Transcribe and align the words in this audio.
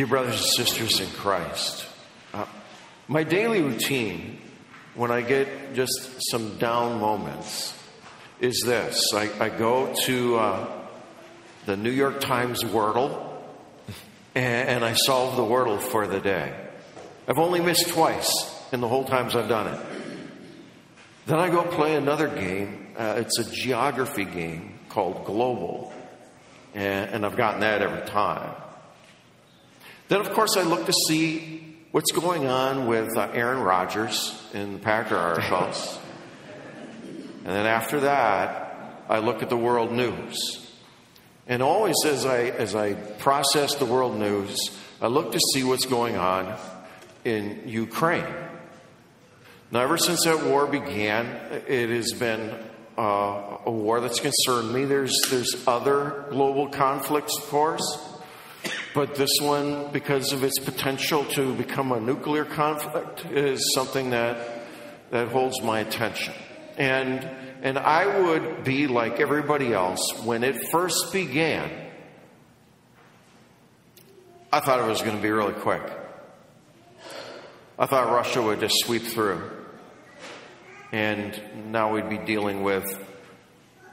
Dear 0.00 0.06
brothers 0.06 0.40
and 0.40 0.66
sisters 0.66 0.98
in 0.98 1.10
Christ, 1.10 1.86
uh, 2.32 2.46
my 3.06 3.22
daily 3.22 3.60
routine 3.60 4.38
when 4.94 5.10
I 5.10 5.20
get 5.20 5.74
just 5.74 6.22
some 6.30 6.56
down 6.56 6.98
moments 6.98 7.78
is 8.40 8.62
this 8.64 9.12
I, 9.12 9.28
I 9.38 9.50
go 9.50 9.94
to 10.06 10.38
uh, 10.38 10.86
the 11.66 11.76
New 11.76 11.90
York 11.90 12.22
Times 12.22 12.64
Wordle 12.64 13.42
and, 14.34 14.70
and 14.70 14.84
I 14.86 14.94
solve 14.94 15.36
the 15.36 15.42
Wordle 15.42 15.78
for 15.78 16.06
the 16.06 16.18
day. 16.18 16.50
I've 17.28 17.38
only 17.38 17.60
missed 17.60 17.90
twice 17.90 18.58
in 18.72 18.80
the 18.80 18.88
whole 18.88 19.04
times 19.04 19.36
I've 19.36 19.50
done 19.50 19.66
it. 19.66 19.80
Then 21.26 21.38
I 21.38 21.50
go 21.50 21.62
play 21.62 21.94
another 21.94 22.28
game. 22.28 22.94
Uh, 22.96 23.16
it's 23.18 23.38
a 23.38 23.44
geography 23.44 24.24
game 24.24 24.78
called 24.88 25.26
Globle, 25.26 25.92
and, 26.74 27.10
and 27.10 27.26
I've 27.26 27.36
gotten 27.36 27.60
that 27.60 27.82
every 27.82 28.08
time. 28.08 28.54
Then, 30.10 30.20
of 30.20 30.32
course, 30.32 30.56
I 30.56 30.62
look 30.62 30.86
to 30.86 30.92
see 31.06 31.76
what's 31.92 32.10
going 32.10 32.48
on 32.48 32.88
with 32.88 33.16
uh, 33.16 33.28
Aaron 33.32 33.60
Rodgers 33.60 34.36
in 34.52 34.72
the 34.72 34.78
Packer 34.80 35.16
articles. 35.16 36.00
and 37.04 37.46
then 37.46 37.64
after 37.64 38.00
that, 38.00 39.04
I 39.08 39.20
look 39.20 39.44
at 39.44 39.50
the 39.50 39.56
world 39.56 39.92
news. 39.92 40.68
And 41.46 41.62
always 41.62 41.94
as 42.04 42.26
I, 42.26 42.40
as 42.40 42.74
I 42.74 42.94
process 42.94 43.76
the 43.76 43.84
world 43.84 44.18
news, 44.18 44.58
I 45.00 45.06
look 45.06 45.30
to 45.30 45.38
see 45.54 45.62
what's 45.62 45.86
going 45.86 46.16
on 46.16 46.58
in 47.24 47.62
Ukraine. 47.66 48.26
Now, 49.70 49.82
ever 49.82 49.96
since 49.96 50.24
that 50.24 50.44
war 50.44 50.66
began, 50.66 51.26
it 51.68 51.88
has 51.88 52.10
been 52.18 52.52
uh, 52.98 53.58
a 53.64 53.70
war 53.70 54.00
that's 54.00 54.18
concerned 54.18 54.74
me. 54.74 54.86
There's, 54.86 55.16
there's 55.30 55.54
other 55.68 56.24
global 56.30 56.66
conflicts, 56.66 57.38
of 57.38 57.44
course, 57.44 58.09
but 58.92 59.14
this 59.14 59.30
one, 59.40 59.92
because 59.92 60.32
of 60.32 60.42
its 60.42 60.58
potential 60.58 61.24
to 61.26 61.54
become 61.54 61.92
a 61.92 62.00
nuclear 62.00 62.44
conflict, 62.44 63.24
is 63.26 63.72
something 63.74 64.10
that, 64.10 64.64
that 65.10 65.28
holds 65.28 65.62
my 65.62 65.80
attention. 65.80 66.34
And, 66.76 67.24
and 67.62 67.78
I 67.78 68.20
would 68.20 68.64
be 68.64 68.88
like 68.88 69.20
everybody 69.20 69.72
else 69.72 70.22
when 70.24 70.42
it 70.42 70.70
first 70.70 71.12
began. 71.12 71.70
I 74.52 74.58
thought 74.58 74.80
it 74.80 74.88
was 74.88 75.02
going 75.02 75.16
to 75.16 75.22
be 75.22 75.30
really 75.30 75.52
quick. 75.52 75.82
I 77.78 77.86
thought 77.86 78.12
Russia 78.12 78.42
would 78.42 78.58
just 78.58 78.74
sweep 78.84 79.02
through. 79.02 79.48
And 80.90 81.40
now 81.70 81.92
we'd 81.94 82.10
be 82.10 82.18
dealing 82.18 82.64
with 82.64 82.84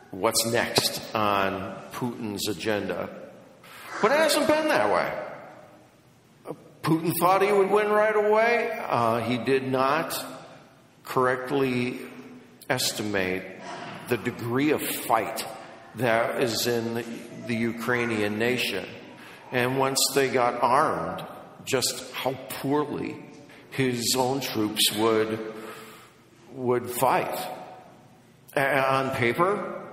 what's 0.10 0.46
next 0.48 1.00
on 1.14 1.76
Putin's 1.94 2.48
agenda. 2.48 3.27
But 4.02 4.12
it 4.12 4.18
hasn't 4.18 4.48
been 4.48 4.68
that 4.68 4.94
way. 4.94 6.56
Putin 6.84 7.14
thought 7.20 7.42
he 7.42 7.52
would 7.52 7.70
win 7.70 7.90
right 7.90 8.16
away. 8.16 8.72
Uh, 8.88 9.20
he 9.20 9.38
did 9.38 9.68
not 9.68 10.18
correctly 11.04 12.00
estimate 12.70 13.44
the 14.08 14.18
degree 14.18 14.72
of 14.72 14.82
fight 14.82 15.46
that 15.96 16.42
is 16.42 16.68
in 16.68 16.94
the, 16.94 17.06
the 17.48 17.56
Ukrainian 17.56 18.40
nation. 18.40 18.86
And 19.52 19.78
once 19.78 20.00
they 20.14 20.30
got 20.30 20.62
armed, 20.62 21.26
just 21.66 22.10
how 22.14 22.34
poorly 22.50 23.18
his 23.72 24.16
own 24.18 24.40
troops 24.40 24.92
would 24.98 25.54
would 26.54 26.90
fight. 26.90 27.38
on 28.56 29.12
paper, 29.12 29.84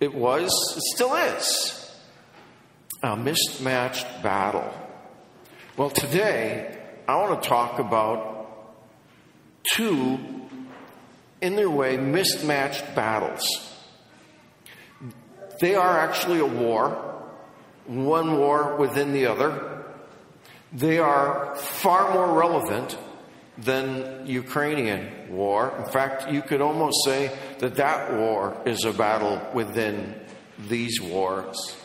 it 0.00 0.14
was, 0.14 0.50
it 0.76 0.82
still 0.94 1.14
is, 1.14 1.85
a 3.02 3.16
mismatched 3.16 4.22
battle. 4.22 4.72
Well, 5.76 5.90
today, 5.90 6.78
I 7.06 7.16
want 7.16 7.42
to 7.42 7.48
talk 7.48 7.78
about 7.78 8.74
two, 9.74 10.18
in 11.40 11.56
their 11.56 11.70
way, 11.70 11.96
mismatched 11.96 12.94
battles. 12.94 13.72
They 15.60 15.74
are 15.74 15.98
actually 15.98 16.40
a 16.40 16.46
war, 16.46 16.90
one 17.86 18.38
war 18.38 18.76
within 18.76 19.12
the 19.12 19.26
other. 19.26 19.84
They 20.72 20.98
are 20.98 21.56
far 21.56 22.12
more 22.12 22.38
relevant 22.38 22.98
than 23.58 24.26
Ukrainian 24.26 25.30
war. 25.30 25.74
In 25.78 25.90
fact, 25.92 26.30
you 26.30 26.42
could 26.42 26.60
almost 26.60 26.96
say 27.04 27.30
that 27.58 27.76
that 27.76 28.14
war 28.14 28.60
is 28.66 28.84
a 28.84 28.92
battle 28.92 29.40
within 29.54 30.14
these 30.68 31.00
wars. 31.00 31.76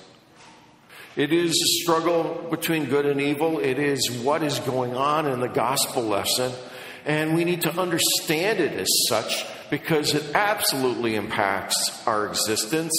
It 1.16 1.34
is 1.34 1.52
a 1.52 1.84
struggle 1.84 2.48
between 2.50 2.86
good 2.86 3.06
and 3.06 3.20
evil. 3.20 3.60
It 3.60 3.80
is 3.80 4.10
what 4.24 4.44
is 4.44 4.60
going 4.60 4.96
on 4.96 5.28
in 5.28 5.40
the 5.40 5.50
gospel 5.50 6.04
lesson. 6.04 6.52
And 7.06 7.36
we 7.36 7.44
need 7.44 7.62
to 7.64 7.74
understand 7.74 8.60
it 8.60 8.74
as 8.74 8.88
such 9.10 9.46
because 9.70 10.14
it 10.14 10.36
absolutely 10.36 11.16
impacts 11.16 12.06
our 12.08 12.28
existence. 12.28 12.94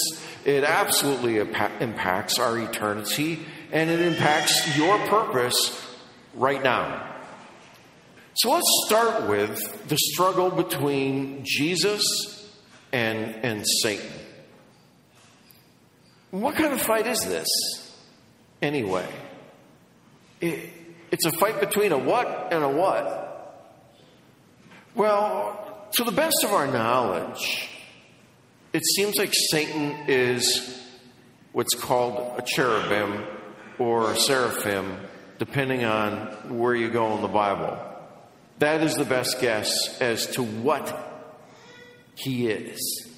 It 0.45 0.63
absolutely 0.63 1.37
impacts 1.37 2.37
our 2.37 2.57
eternity. 2.59 3.39
And 3.71 3.89
it 3.89 4.01
impacts 4.01 4.77
your 4.77 4.97
purpose 5.07 5.81
right 6.35 6.61
now. 6.61 7.09
So 8.35 8.51
let's 8.51 8.83
start 8.87 9.29
with 9.29 9.87
the 9.87 9.97
struggle 9.97 10.49
between 10.49 11.43
Jesus 11.45 12.03
and, 12.91 13.35
and 13.43 13.63
Satan. 13.81 14.09
What 16.31 16.55
kind 16.55 16.73
of 16.73 16.81
fight 16.81 17.05
is 17.05 17.19
this, 17.21 17.47
anyway? 18.63 19.07
It, 20.41 20.69
it's 21.11 21.25
a 21.25 21.31
fight 21.31 21.59
between 21.59 21.91
a 21.91 21.97
what 21.97 22.49
and 22.51 22.63
a 22.63 22.69
what? 22.69 23.23
Well, 24.95 25.87
to 25.93 26.03
the 26.03 26.11
best 26.11 26.43
of 26.43 26.51
our 26.51 26.67
knowledge, 26.67 27.69
it 28.71 28.83
seems 28.95 29.17
like 29.17 29.31
Satan 29.51 29.95
is 30.07 30.81
what's 31.51 31.75
called 31.75 32.39
a 32.39 32.41
cherubim 32.41 33.25
or 33.77 34.11
a 34.11 34.17
seraphim, 34.17 34.97
depending 35.37 35.83
on 35.83 36.57
where 36.57 36.73
you 36.73 36.89
go 36.89 37.15
in 37.15 37.21
the 37.21 37.27
Bible. 37.27 37.77
That 38.59 38.81
is 38.81 38.95
the 38.95 39.05
best 39.05 39.39
guess 39.41 39.99
as 40.01 40.27
to 40.35 40.43
what 40.43 40.95
he 42.15 42.47
is. 42.47 43.09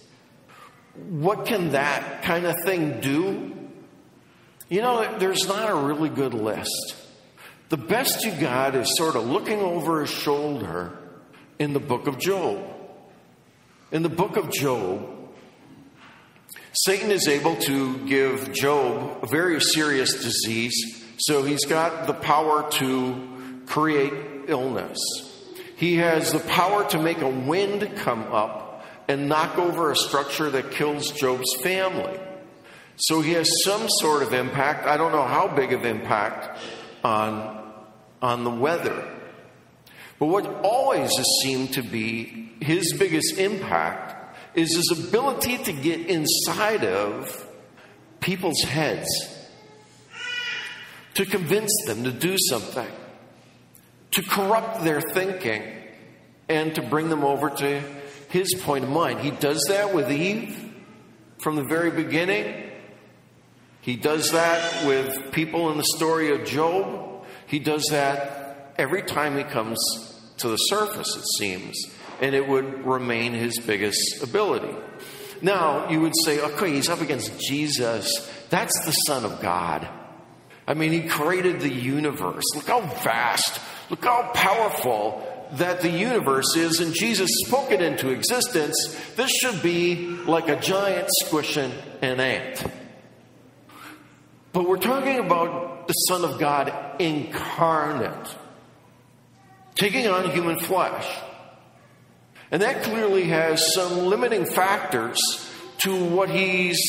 What 0.95 1.45
can 1.45 1.71
that 1.71 2.23
kind 2.23 2.45
of 2.45 2.55
thing 2.65 2.99
do? 3.01 3.64
You 4.67 4.81
know, 4.81 5.19
there's 5.19 5.47
not 5.47 5.69
a 5.69 5.75
really 5.75 6.09
good 6.09 6.33
list. 6.33 6.95
The 7.69 7.77
best 7.77 8.25
you 8.25 8.31
got 8.31 8.73
is 8.75 8.97
sort 8.97 9.15
of 9.15 9.27
looking 9.27 9.59
over 9.59 10.01
his 10.01 10.09
shoulder 10.09 10.97
in 11.59 11.73
the 11.73 11.79
book 11.79 12.07
of 12.07 12.17
Job. 12.17 12.63
In 13.91 14.01
the 14.01 14.09
book 14.09 14.37
of 14.37 14.51
Job, 14.51 15.07
Satan 16.73 17.11
is 17.11 17.27
able 17.27 17.55
to 17.57 18.05
give 18.07 18.53
Job 18.53 19.23
a 19.23 19.27
very 19.27 19.61
serious 19.61 20.13
disease, 20.13 21.05
so 21.19 21.43
he's 21.43 21.65
got 21.65 22.07
the 22.07 22.13
power 22.13 22.69
to 22.71 23.61
create 23.67 24.13
illness. 24.47 24.97
He 25.75 25.97
has 25.97 26.31
the 26.31 26.39
power 26.39 26.89
to 26.89 26.99
make 26.99 27.21
a 27.21 27.29
wind 27.29 27.89
come 27.97 28.23
up 28.31 28.83
and 29.07 29.29
knock 29.29 29.59
over 29.59 29.91
a 29.91 29.95
structure 29.95 30.49
that 30.49 30.71
kills 30.71 31.11
Job's 31.11 31.53
family. 31.61 32.19
So 32.97 33.21
he 33.21 33.33
has 33.33 33.49
some 33.63 33.87
sort 33.99 34.23
of 34.23 34.33
impact. 34.33 34.87
I 34.87 34.97
don't 34.97 35.11
know 35.11 35.25
how 35.25 35.47
big 35.47 35.73
of 35.73 35.85
impact 35.85 36.59
on, 37.03 37.73
on 38.21 38.43
the 38.43 38.49
weather. 38.49 39.11
But 40.19 40.27
what 40.27 40.45
always 40.63 41.15
has 41.15 41.25
seemed 41.43 41.73
to 41.73 41.83
be 41.83 42.53
his 42.61 42.93
biggest 42.97 43.37
impact 43.37 44.37
is 44.57 44.75
his 44.75 45.07
ability 45.07 45.57
to 45.57 45.73
get 45.73 46.07
inside 46.07 46.85
of 46.85 47.45
people's 48.21 48.61
heads, 48.61 49.07
to 51.15 51.25
convince 51.25 51.71
them 51.85 52.05
to 52.05 52.11
do 52.11 52.37
something 52.49 52.87
to 54.15 54.23
corrupt 54.23 54.81
their 54.85 55.01
thinking 55.01 55.61
and 56.47 56.73
to 56.73 56.81
bring 56.81 57.09
them 57.09 57.25
over 57.25 57.49
to 57.49 57.81
his 58.29 58.53
point 58.61 58.85
of 58.85 58.89
mind. 58.89 59.19
He 59.19 59.31
does 59.31 59.61
that 59.67 59.93
with 59.93 60.09
Eve 60.09 60.73
from 61.37 61.57
the 61.57 61.65
very 61.65 61.91
beginning. 61.91 62.64
He 63.85 63.95
does 63.95 64.31
that 64.31 64.83
with 64.87 65.31
people 65.31 65.69
in 65.69 65.77
the 65.77 65.85
story 65.95 66.31
of 66.31 66.43
Job. 66.43 67.23
He 67.45 67.59
does 67.59 67.85
that 67.91 68.73
every 68.79 69.03
time 69.03 69.37
he 69.37 69.43
comes 69.43 69.77
to 70.37 70.47
the 70.47 70.57
surface, 70.57 71.15
it 71.15 71.23
seems, 71.37 71.77
and 72.19 72.33
it 72.33 72.47
would 72.47 72.83
remain 72.83 73.33
his 73.33 73.59
biggest 73.59 74.23
ability. 74.23 74.75
Now, 75.43 75.87
you 75.91 76.01
would 76.01 76.15
say, 76.23 76.41
okay, 76.41 76.71
he's 76.71 76.89
up 76.89 77.01
against 77.01 77.39
Jesus. 77.39 78.09
That's 78.49 78.73
the 78.85 78.91
Son 78.91 79.23
of 79.23 79.39
God. 79.39 79.87
I 80.67 80.73
mean, 80.73 80.91
he 80.91 81.07
created 81.07 81.61
the 81.61 81.71
universe. 81.71 82.43
Look 82.55 82.65
how 82.65 82.81
vast, 82.81 83.61
look 83.91 84.03
how 84.03 84.31
powerful 84.33 85.21
that 85.53 85.81
the 85.81 85.91
universe 85.91 86.55
is, 86.55 86.79
and 86.79 86.91
Jesus 86.91 87.29
spoke 87.45 87.71
it 87.71 87.83
into 87.83 88.09
existence. 88.09 88.97
This 89.15 89.29
should 89.29 89.61
be 89.61 90.07
like 90.07 90.47
a 90.47 90.59
giant 90.59 91.07
squishing 91.21 91.71
an 92.01 92.19
ant. 92.19 92.65
But 94.55 94.69
we're 94.69 94.77
talking 94.77 95.19
about 95.19 95.89
the 95.89 95.93
Son 96.07 96.23
of 96.23 96.39
God 96.39 96.71
incarnate, 96.97 98.37
taking 99.75 100.07
on 100.07 100.31
human 100.31 100.57
flesh. 100.59 101.05
And 102.51 102.61
that 102.61 102.83
clearly 102.83 103.25
has 103.25 103.73
some 103.73 104.05
limiting 104.05 104.45
factors 104.45 105.19
to 105.79 106.05
what 106.05 106.29
he's 106.29 106.79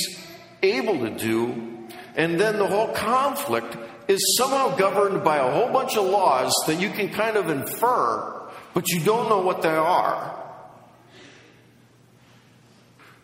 able 0.63 1.01
to 1.01 1.11
do. 1.11 1.89
And 2.15 2.39
then 2.39 2.61
the 2.61 2.69
whole 2.69 2.95
conflict 2.95 3.77
is 4.07 4.37
somehow 4.39 4.77
governed 4.77 5.25
by 5.25 5.39
a 5.39 5.51
whole 5.51 5.73
bunch 5.73 5.97
of 5.97 6.05
laws 6.05 6.55
that 6.69 6.79
you 6.79 6.91
can 6.91 7.09
kind 7.09 7.37
of 7.37 7.51
infer, 7.51 8.49
but 8.75 8.89
you 8.91 9.01
don't 9.01 9.29
know 9.29 9.41
what 9.41 9.62
they 9.62 9.75
are. 9.75 10.41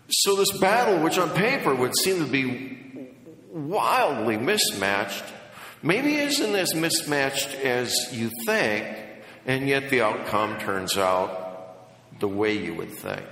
So, 0.09 0.35
this 0.35 0.51
battle, 0.59 1.01
which 1.01 1.17
on 1.17 1.31
paper 1.31 1.73
would 1.73 1.97
seem 1.97 2.19
to 2.19 2.29
be 2.29 2.82
wildly 3.53 4.39
mismatched, 4.39 5.25
maybe 5.83 6.15
isn't 6.15 6.55
as 6.55 6.75
mismatched 6.75 7.55
as 7.55 7.95
you 8.13 8.31
think, 8.47 8.87
and 9.47 9.69
yet 9.69 9.91
the 9.91 10.01
outcome 10.01 10.59
turns 10.59 10.97
out 10.97 12.21
the 12.21 12.29
way 12.29 12.57
you 12.57 12.75
would 12.75 12.93
think. 12.93 13.23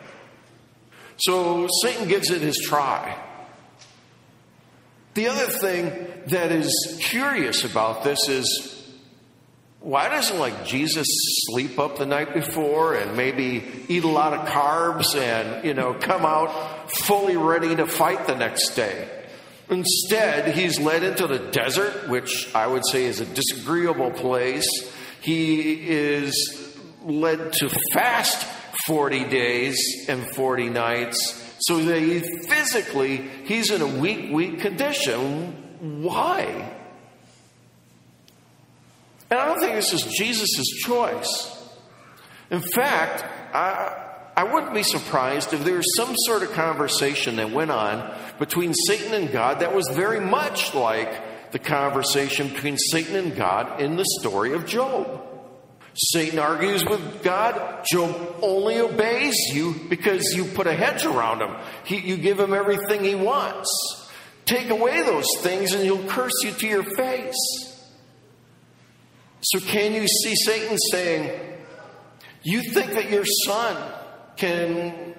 So, 1.16 1.68
Satan 1.82 2.08
gives 2.08 2.30
it 2.30 2.40
his 2.40 2.56
try. 2.56 3.16
The 5.14 5.28
other 5.28 5.46
thing 5.46 6.06
that 6.28 6.52
is 6.52 6.98
curious 7.02 7.64
about 7.64 8.04
this 8.04 8.28
is 8.28 8.76
why 9.80 10.08
doesn't 10.08 10.38
like 10.38 10.66
Jesus 10.66 11.06
sleep 11.46 11.78
up 11.78 11.96
the 11.96 12.06
night 12.06 12.34
before 12.34 12.94
and 12.94 13.16
maybe 13.16 13.64
eat 13.88 14.04
a 14.04 14.08
lot 14.08 14.34
of 14.34 14.46
carbs 14.46 15.14
and, 15.16 15.64
you 15.64 15.74
know, 15.74 15.94
come 15.94 16.24
out 16.24 16.90
fully 16.90 17.36
ready 17.36 17.74
to 17.76 17.86
fight 17.86 18.26
the 18.26 18.36
next 18.36 18.70
day? 18.70 19.19
Instead, 19.70 20.52
he's 20.54 20.80
led 20.80 21.04
into 21.04 21.28
the 21.28 21.38
desert, 21.38 22.08
which 22.08 22.52
I 22.54 22.66
would 22.66 22.82
say 22.90 23.04
is 23.04 23.20
a 23.20 23.24
disagreeable 23.24 24.10
place. 24.10 24.68
He 25.20 25.88
is 25.88 26.76
led 27.04 27.52
to 27.54 27.70
fast 27.92 28.46
40 28.86 29.24
days 29.26 29.78
and 30.08 30.28
40 30.34 30.70
nights 30.70 31.56
so 31.60 31.78
that 31.78 32.00
he 32.00 32.20
physically 32.48 33.18
he's 33.44 33.70
in 33.70 33.80
a 33.80 33.86
weak, 33.86 34.32
weak 34.32 34.60
condition. 34.60 36.02
Why? 36.02 36.72
And 39.30 39.38
I 39.38 39.46
don't 39.46 39.60
think 39.60 39.74
this 39.74 39.92
is 39.92 40.02
Jesus' 40.18 40.66
choice. 40.84 41.56
In 42.50 42.60
fact, 42.60 43.24
I, 43.54 44.09
I 44.40 44.44
wouldn't 44.44 44.72
be 44.72 44.82
surprised 44.82 45.52
if 45.52 45.64
there 45.64 45.76
was 45.76 45.96
some 45.98 46.14
sort 46.16 46.42
of 46.42 46.52
conversation 46.52 47.36
that 47.36 47.50
went 47.50 47.70
on 47.70 48.10
between 48.38 48.72
Satan 48.72 49.12
and 49.12 49.30
God 49.30 49.60
that 49.60 49.74
was 49.74 49.86
very 49.92 50.18
much 50.18 50.74
like 50.74 51.52
the 51.52 51.58
conversation 51.58 52.48
between 52.48 52.78
Satan 52.78 53.16
and 53.16 53.36
God 53.36 53.82
in 53.82 53.96
the 53.96 54.06
story 54.18 54.54
of 54.54 54.64
Job. 54.64 55.20
Satan 55.94 56.38
argues 56.38 56.82
with 56.86 57.22
God. 57.22 57.84
Job 57.92 58.36
only 58.40 58.78
obeys 58.78 59.36
you 59.52 59.74
because 59.90 60.32
you 60.34 60.46
put 60.46 60.66
a 60.66 60.72
hedge 60.72 61.04
around 61.04 61.42
him. 61.42 61.54
He, 61.84 61.98
you 61.98 62.16
give 62.16 62.40
him 62.40 62.54
everything 62.54 63.04
he 63.04 63.14
wants. 63.14 63.68
Take 64.46 64.70
away 64.70 65.02
those 65.02 65.28
things 65.40 65.74
and 65.74 65.84
he'll 65.84 66.08
curse 66.08 66.32
you 66.44 66.52
to 66.52 66.66
your 66.66 66.84
face. 66.96 67.90
So, 69.42 69.60
can 69.60 69.92
you 69.92 70.08
see 70.08 70.34
Satan 70.34 70.78
saying, 70.90 71.58
You 72.42 72.62
think 72.72 72.92
that 72.92 73.10
your 73.10 73.26
son 73.44 73.76
can 74.40 75.14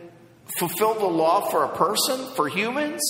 fulfill 0.58 0.96
the 0.96 1.06
law 1.06 1.50
for 1.50 1.64
a 1.64 1.70
person, 1.70 2.34
for 2.36 2.50
humans? 2.50 3.02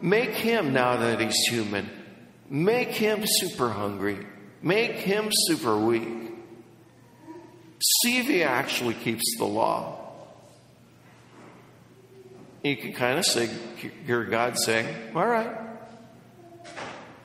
Make 0.00 0.30
him, 0.30 0.72
now 0.72 0.96
that 0.96 1.20
he's 1.20 1.36
human, 1.48 1.88
make 2.48 2.88
him 2.88 3.22
super 3.24 3.68
hungry, 3.68 4.26
make 4.62 4.92
him 4.92 5.28
super 5.30 5.78
weak. 5.78 6.08
See 8.02 8.18
if 8.18 8.26
he 8.26 8.42
actually 8.42 8.94
keeps 8.94 9.36
the 9.38 9.44
law. 9.44 9.98
You 12.64 12.76
can 12.76 12.92
kind 12.94 13.18
of 13.18 13.26
say, 13.26 13.50
hear 14.06 14.24
God 14.24 14.56
saying, 14.58 14.88
All 15.14 15.26
right, 15.26 15.56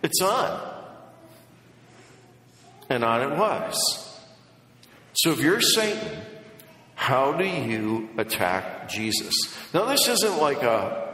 it's 0.04 0.22
on. 0.22 0.74
And 2.90 3.04
on 3.04 3.32
it 3.32 3.38
was. 3.38 4.07
So 5.18 5.32
if 5.32 5.40
you're 5.42 5.62
Satan, 5.62 6.22
how 6.94 7.34
do 7.34 7.44
you 7.44 8.08
attack 8.18 8.88
Jesus? 8.88 9.34
Now, 9.74 9.86
this 9.86 10.08
isn't 10.08 10.38
like 10.38 10.62
a 10.62 11.12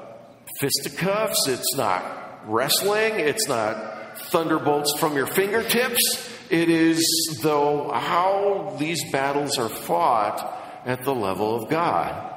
fisticuffs, 0.60 1.48
it's 1.48 1.78
not 1.78 2.42
wrestling, 2.46 3.14
it's 3.18 3.48
not 3.48 4.18
thunderbolts 4.30 4.94
from 5.00 5.16
your 5.16 5.26
fingertips. 5.26 6.30
It 6.50 6.70
is, 6.70 7.40
though, 7.42 7.92
how 7.94 8.76
these 8.78 9.10
battles 9.10 9.58
are 9.58 9.70
fought 9.70 10.82
at 10.86 11.06
the 11.06 11.16
level 11.16 11.56
of 11.56 11.70
God. 11.70 12.30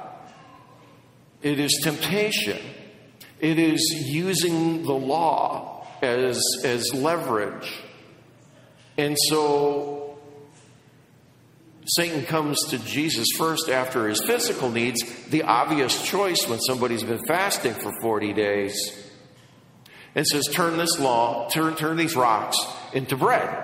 It 1.41 1.59
is 1.59 1.81
temptation. 1.83 2.59
It 3.41 3.59
is 3.59 3.81
using 4.07 4.83
the 4.83 4.93
law 4.93 5.85
as, 6.01 6.41
as 6.63 6.93
leverage. 6.93 7.69
And 8.97 9.17
so 9.29 9.96
Satan 11.95 12.25
comes 12.25 12.57
to 12.69 12.79
Jesus 12.79 13.27
first 13.37 13.69
after 13.69 14.07
his 14.07 14.21
physical 14.21 14.69
needs, 14.69 15.01
the 15.27 15.43
obvious 15.43 16.05
choice 16.05 16.45
when 16.47 16.59
somebody's 16.59 17.03
been 17.03 17.23
fasting 17.25 17.73
for 17.73 17.93
40 18.01 18.33
days, 18.33 18.75
and 20.13 20.25
says, 20.27 20.47
Turn 20.51 20.77
this 20.77 20.99
law, 20.99 21.47
turn, 21.49 21.75
turn 21.75 21.95
these 21.95 22.15
rocks 22.15 22.57
into 22.91 23.15
bread. 23.15 23.63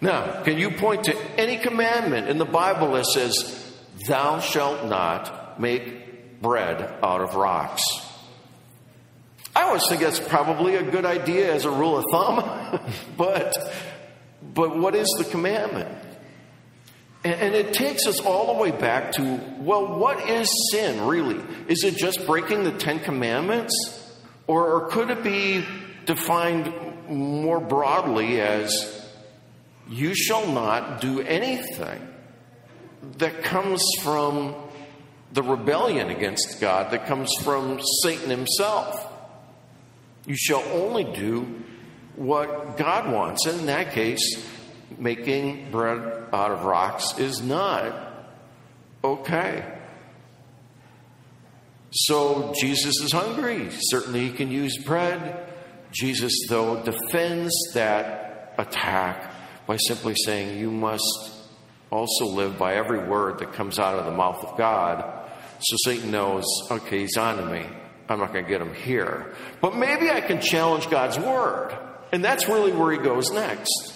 Now, 0.00 0.42
can 0.42 0.58
you 0.58 0.70
point 0.70 1.04
to 1.04 1.16
any 1.38 1.58
commandment 1.58 2.28
in 2.28 2.38
the 2.38 2.44
Bible 2.46 2.92
that 2.92 3.06
says, 3.06 3.74
Thou 4.08 4.40
shalt 4.40 4.86
not 4.86 5.60
make 5.60 6.40
bread 6.40 6.80
out 7.02 7.20
of 7.20 7.34
rocks? 7.34 7.82
I 9.54 9.62
always 9.64 9.82
think 9.88 10.00
that's 10.00 10.18
probably 10.18 10.76
a 10.76 10.82
good 10.82 11.04
idea 11.04 11.52
as 11.52 11.64
a 11.64 11.70
rule 11.70 11.98
of 11.98 12.04
thumb, 12.10 12.80
but, 13.16 13.54
but 14.42 14.76
what 14.76 14.94
is 14.94 15.08
the 15.18 15.24
commandment? 15.24 16.03
And, 17.24 17.40
and 17.40 17.54
it 17.54 17.72
takes 17.72 18.06
us 18.06 18.20
all 18.20 18.54
the 18.54 18.62
way 18.62 18.70
back 18.70 19.12
to 19.12 19.40
well, 19.58 19.98
what 19.98 20.28
is 20.28 20.48
sin 20.70 21.06
really? 21.06 21.40
Is 21.68 21.82
it 21.82 21.96
just 21.96 22.26
breaking 22.26 22.64
the 22.64 22.72
Ten 22.72 23.00
Commandments? 23.00 23.72
Or, 24.46 24.70
or 24.74 24.88
could 24.88 25.10
it 25.10 25.24
be 25.24 25.64
defined 26.04 26.72
more 27.08 27.60
broadly 27.60 28.40
as 28.40 29.10
you 29.88 30.14
shall 30.14 30.46
not 30.46 31.00
do 31.00 31.20
anything 31.20 32.06
that 33.18 33.42
comes 33.42 33.82
from 34.02 34.54
the 35.32 35.42
rebellion 35.42 36.10
against 36.10 36.60
God, 36.60 36.90
that 36.92 37.06
comes 37.06 37.30
from 37.42 37.80
Satan 38.02 38.28
himself? 38.28 39.10
You 40.26 40.36
shall 40.36 40.62
only 40.72 41.04
do 41.04 41.62
what 42.16 42.76
God 42.76 43.10
wants. 43.10 43.46
And 43.46 43.60
in 43.60 43.66
that 43.66 43.92
case, 43.92 44.46
making 44.98 45.70
bread 45.70 46.28
out 46.32 46.50
of 46.50 46.64
rocks 46.64 47.18
is 47.18 47.42
not 47.42 47.94
okay. 49.02 49.64
So 51.90 52.52
Jesus 52.60 53.00
is 53.00 53.12
hungry. 53.12 53.68
Certainly, 53.70 54.28
he 54.28 54.32
can 54.32 54.50
use 54.50 54.76
bread. 54.78 55.48
Jesus, 55.92 56.32
though, 56.48 56.82
defends 56.82 57.52
that 57.74 58.54
attack 58.58 59.32
by 59.66 59.76
simply 59.76 60.14
saying, 60.24 60.58
You 60.58 60.70
must 60.70 61.34
also 61.90 62.26
live 62.26 62.58
by 62.58 62.74
every 62.74 62.98
word 62.98 63.38
that 63.38 63.52
comes 63.52 63.78
out 63.78 63.98
of 63.98 64.06
the 64.06 64.12
mouth 64.12 64.44
of 64.44 64.58
God. 64.58 65.28
So 65.60 65.76
Satan 65.84 66.10
knows, 66.10 66.44
okay, 66.70 67.00
he's 67.00 67.16
on 67.16 67.36
to 67.36 67.46
me. 67.46 67.64
I'm 68.08 68.18
not 68.18 68.32
going 68.32 68.44
to 68.44 68.50
get 68.50 68.60
him 68.60 68.74
here. 68.74 69.32
But 69.60 69.76
maybe 69.76 70.10
I 70.10 70.20
can 70.20 70.40
challenge 70.40 70.90
God's 70.90 71.18
word. 71.18 71.76
And 72.12 72.24
that's 72.24 72.48
really 72.48 72.72
where 72.72 72.92
he 72.92 72.98
goes 72.98 73.30
next. 73.30 73.93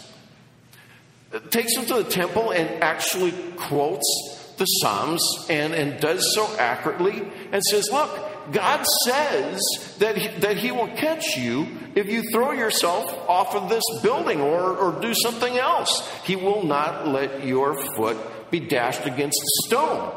Takes 1.50 1.76
him 1.76 1.84
to 1.86 2.02
the 2.02 2.10
temple 2.10 2.52
and 2.52 2.82
actually 2.82 3.32
quotes 3.56 4.54
the 4.56 4.64
Psalms 4.64 5.22
and, 5.48 5.74
and 5.74 6.00
does 6.00 6.34
so 6.34 6.46
accurately 6.58 7.22
and 7.52 7.62
says, 7.64 7.88
Look, 7.92 8.52
God 8.52 8.84
says 9.04 9.60
that 9.98 10.16
he, 10.16 10.28
that 10.40 10.56
he 10.56 10.72
will 10.72 10.88
catch 10.88 11.36
you 11.36 11.66
if 11.94 12.08
you 12.08 12.22
throw 12.32 12.52
yourself 12.52 13.12
off 13.28 13.54
of 13.54 13.68
this 13.68 13.82
building 14.02 14.40
or, 14.40 14.76
or 14.76 15.00
do 15.00 15.12
something 15.14 15.56
else. 15.58 16.08
He 16.24 16.36
will 16.36 16.64
not 16.64 17.06
let 17.06 17.44
your 17.44 17.76
foot 17.94 18.16
be 18.50 18.60
dashed 18.60 19.06
against 19.06 19.38
stone. 19.66 20.12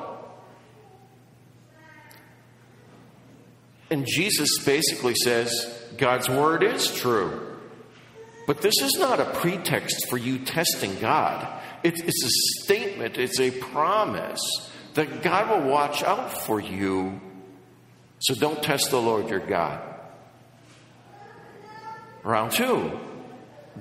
And 3.89 4.05
Jesus 4.07 4.49
basically 4.63 5.15
says 5.15 5.89
God's 5.97 6.29
word 6.29 6.63
is 6.63 6.89
true. 6.89 7.50
But 8.47 8.61
this 8.61 8.81
is 8.81 8.97
not 8.99 9.19
a 9.19 9.25
pretext 9.25 10.09
for 10.09 10.17
you 10.17 10.39
testing 10.39 10.99
God. 10.99 11.47
It's, 11.83 12.01
it's 12.01 12.23
a 12.23 12.63
statement, 12.63 13.17
it's 13.17 13.39
a 13.39 13.51
promise 13.51 14.41
that 14.93 15.21
God 15.21 15.49
will 15.49 15.69
watch 15.69 16.03
out 16.03 16.31
for 16.31 16.59
you. 16.59 17.19
So 18.19 18.35
don't 18.35 18.61
test 18.61 18.91
the 18.91 19.01
Lord 19.01 19.29
your 19.29 19.39
God. 19.39 19.81
Round 22.23 22.51
two, 22.51 22.99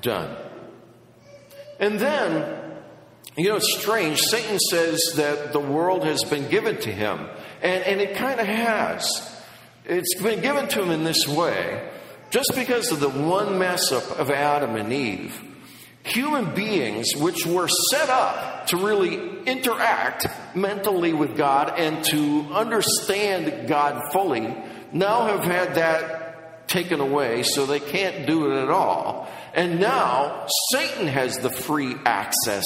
done. 0.00 0.34
And 1.78 1.98
then, 1.98 2.72
you 3.36 3.50
know, 3.50 3.56
it's 3.56 3.78
strange. 3.78 4.20
Satan 4.20 4.58
says 4.70 4.98
that 5.16 5.52
the 5.52 5.60
world 5.60 6.04
has 6.04 6.22
been 6.24 6.48
given 6.48 6.78
to 6.78 6.92
him, 6.92 7.26
and, 7.62 7.84
and 7.84 8.00
it 8.00 8.16
kind 8.16 8.40
of 8.40 8.46
has. 8.46 9.06
It's 9.84 10.14
been 10.22 10.40
given 10.40 10.68
to 10.68 10.82
him 10.82 10.90
in 10.90 11.04
this 11.04 11.26
way. 11.26 11.90
Just 12.30 12.52
because 12.54 12.92
of 12.92 13.00
the 13.00 13.10
one 13.10 13.58
mess 13.58 13.90
up 13.90 14.18
of 14.18 14.30
Adam 14.30 14.76
and 14.76 14.92
Eve, 14.92 15.42
human 16.04 16.54
beings, 16.54 17.08
which 17.16 17.44
were 17.44 17.68
set 17.90 18.08
up 18.08 18.68
to 18.68 18.76
really 18.76 19.42
interact 19.46 20.26
mentally 20.54 21.12
with 21.12 21.36
God 21.36 21.74
and 21.76 22.04
to 22.04 22.46
understand 22.52 23.68
God 23.68 24.12
fully, 24.12 24.56
now 24.92 25.26
have 25.26 25.44
had 25.44 25.74
that 25.74 26.68
taken 26.68 27.00
away 27.00 27.42
so 27.42 27.66
they 27.66 27.80
can't 27.80 28.26
do 28.26 28.52
it 28.52 28.62
at 28.62 28.70
all. 28.70 29.28
And 29.52 29.80
now 29.80 30.46
Satan 30.72 31.08
has 31.08 31.36
the 31.38 31.50
free 31.50 31.96
access 32.04 32.64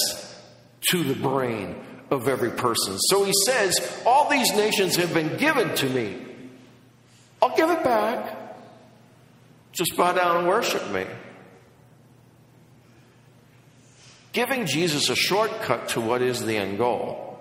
to 0.91 1.03
the 1.03 1.15
brain 1.15 1.75
of 2.11 2.29
every 2.29 2.51
person. 2.51 2.99
So 2.99 3.25
he 3.25 3.33
says, 3.47 4.03
All 4.05 4.29
these 4.29 4.53
nations 4.53 4.97
have 4.97 5.15
been 5.15 5.39
given 5.39 5.75
to 5.77 5.89
me. 5.89 6.21
I'll 7.41 7.57
give 7.57 7.71
it 7.71 7.83
back. 7.83 8.44
Just 9.75 9.97
bow 9.97 10.13
down 10.13 10.39
and 10.39 10.49
worship 10.49 10.89
me. 10.91 11.05
Giving 14.33 14.67
Jesus 14.67 15.11
a 15.11 15.17
shortcut 15.17 15.91
to 15.91 16.01
what 16.01 16.23
is 16.23 16.45
the 16.45 16.57
end 16.57 16.79
goal. 16.79 17.39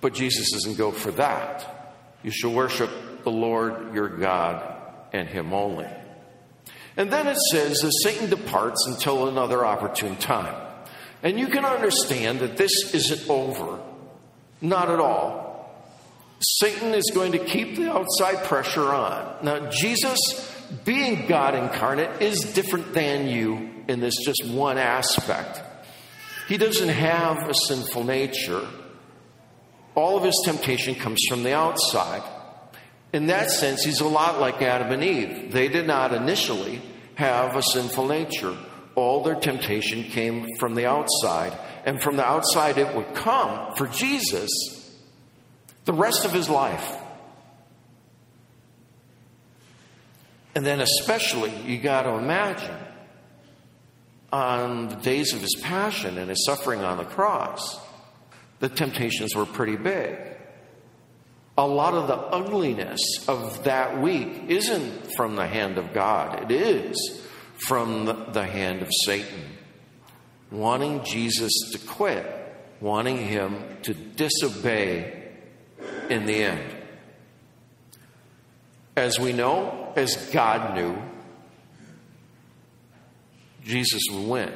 But 0.00 0.14
Jesus 0.14 0.50
doesn't 0.52 0.76
go 0.76 0.92
for 0.92 1.10
that. 1.12 1.94
You 2.22 2.30
shall 2.30 2.52
worship 2.52 2.90
the 3.24 3.30
Lord 3.30 3.94
your 3.94 4.08
God 4.08 4.62
and 5.12 5.28
Him 5.28 5.52
only. 5.52 5.88
And 6.96 7.10
then 7.10 7.26
it 7.26 7.36
says 7.50 7.78
that 7.78 7.92
Satan 8.02 8.30
departs 8.30 8.86
until 8.86 9.28
another 9.28 9.64
opportune 9.64 10.16
time. 10.16 10.54
And 11.22 11.38
you 11.38 11.48
can 11.48 11.64
understand 11.64 12.40
that 12.40 12.56
this 12.56 12.94
isn't 12.94 13.28
over. 13.28 13.80
Not 14.60 14.90
at 14.90 15.00
all. 15.00 15.46
Satan 16.48 16.94
is 16.94 17.10
going 17.12 17.32
to 17.32 17.38
keep 17.38 17.76
the 17.76 17.92
outside 17.92 18.44
pressure 18.44 18.92
on. 18.92 19.44
Now, 19.44 19.68
Jesus, 19.68 20.16
being 20.84 21.26
God 21.26 21.56
incarnate, 21.56 22.22
is 22.22 22.38
different 22.54 22.94
than 22.94 23.26
you 23.26 23.70
in 23.88 23.98
this 23.98 24.14
just 24.24 24.46
one 24.46 24.78
aspect. 24.78 25.60
He 26.46 26.56
doesn't 26.56 26.88
have 26.88 27.48
a 27.48 27.54
sinful 27.66 28.04
nature. 28.04 28.64
All 29.96 30.16
of 30.16 30.22
his 30.22 30.40
temptation 30.44 30.94
comes 30.94 31.20
from 31.28 31.42
the 31.42 31.52
outside. 31.54 32.22
In 33.12 33.26
that 33.26 33.50
sense, 33.50 33.82
he's 33.82 34.00
a 34.00 34.06
lot 34.06 34.38
like 34.40 34.62
Adam 34.62 34.92
and 34.92 35.02
Eve. 35.02 35.52
They 35.52 35.68
did 35.68 35.86
not 35.86 36.14
initially 36.14 36.80
have 37.16 37.56
a 37.56 37.62
sinful 37.62 38.06
nature. 38.06 38.56
All 38.94 39.24
their 39.24 39.34
temptation 39.34 40.04
came 40.04 40.46
from 40.60 40.76
the 40.76 40.86
outside. 40.86 41.58
And 41.84 42.00
from 42.00 42.16
the 42.16 42.24
outside, 42.24 42.78
it 42.78 42.94
would 42.94 43.14
come 43.14 43.74
for 43.74 43.88
Jesus 43.88 44.48
the 45.86 45.92
rest 45.92 46.24
of 46.24 46.32
his 46.32 46.50
life. 46.50 46.96
And 50.54 50.66
then, 50.66 50.80
especially, 50.80 51.52
you 51.64 51.78
got 51.78 52.02
to 52.02 52.10
imagine 52.10 52.76
on 54.32 54.88
the 54.88 54.96
days 54.96 55.32
of 55.32 55.40
his 55.40 55.54
passion 55.62 56.18
and 56.18 56.28
his 56.28 56.44
suffering 56.44 56.82
on 56.82 56.98
the 56.98 57.04
cross, 57.04 57.80
the 58.58 58.68
temptations 58.68 59.34
were 59.34 59.46
pretty 59.46 59.76
big. 59.76 60.18
A 61.58 61.66
lot 61.66 61.94
of 61.94 62.08
the 62.08 62.16
ugliness 62.16 63.00
of 63.28 63.64
that 63.64 64.00
week 64.00 64.44
isn't 64.48 65.14
from 65.14 65.36
the 65.36 65.46
hand 65.46 65.78
of 65.78 65.94
God, 65.94 66.50
it 66.50 66.50
is 66.50 67.22
from 67.66 68.04
the 68.32 68.44
hand 68.44 68.82
of 68.82 68.88
Satan. 69.04 69.56
Wanting 70.50 71.04
Jesus 71.04 71.52
to 71.72 71.78
quit, 71.78 72.26
wanting 72.80 73.18
him 73.18 73.62
to 73.82 73.94
disobey 73.94 75.25
in 76.10 76.26
the 76.26 76.42
end. 76.42 76.76
As 78.96 79.18
we 79.18 79.32
know, 79.32 79.92
as 79.96 80.16
God 80.30 80.74
knew, 80.74 80.96
Jesus 83.64 84.02
would 84.10 84.28
win. 84.28 84.52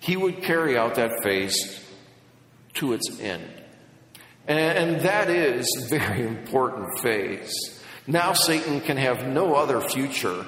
He 0.00 0.16
would 0.16 0.42
carry 0.42 0.76
out 0.76 0.94
that 0.96 1.22
phase 1.22 1.84
to 2.74 2.92
its 2.92 3.20
end. 3.20 3.44
And 4.48 5.00
that 5.00 5.28
is 5.28 5.66
a 5.84 5.88
very 5.88 6.26
important 6.26 6.98
phase. 7.00 7.52
Now 8.06 8.32
Satan 8.32 8.80
can 8.80 8.96
have 8.96 9.26
no 9.26 9.54
other 9.54 9.80
future 9.80 10.46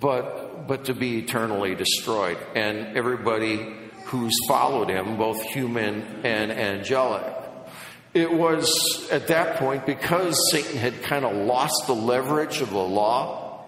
but, 0.00 0.66
but 0.66 0.86
to 0.86 0.94
be 0.94 1.18
eternally 1.18 1.76
destroyed. 1.76 2.38
And 2.56 2.96
everybody 2.96 3.74
who's 4.06 4.34
followed 4.48 4.88
him, 4.88 5.16
both 5.16 5.40
human 5.42 6.02
and 6.24 6.50
angelic. 6.50 7.35
It 8.16 8.32
was 8.32 9.10
at 9.12 9.26
that 9.26 9.58
point 9.58 9.84
because 9.84 10.50
Satan 10.50 10.78
had 10.78 11.02
kind 11.02 11.26
of 11.26 11.36
lost 11.36 11.82
the 11.86 11.92
leverage 11.92 12.62
of 12.62 12.70
the 12.70 12.78
law 12.78 13.62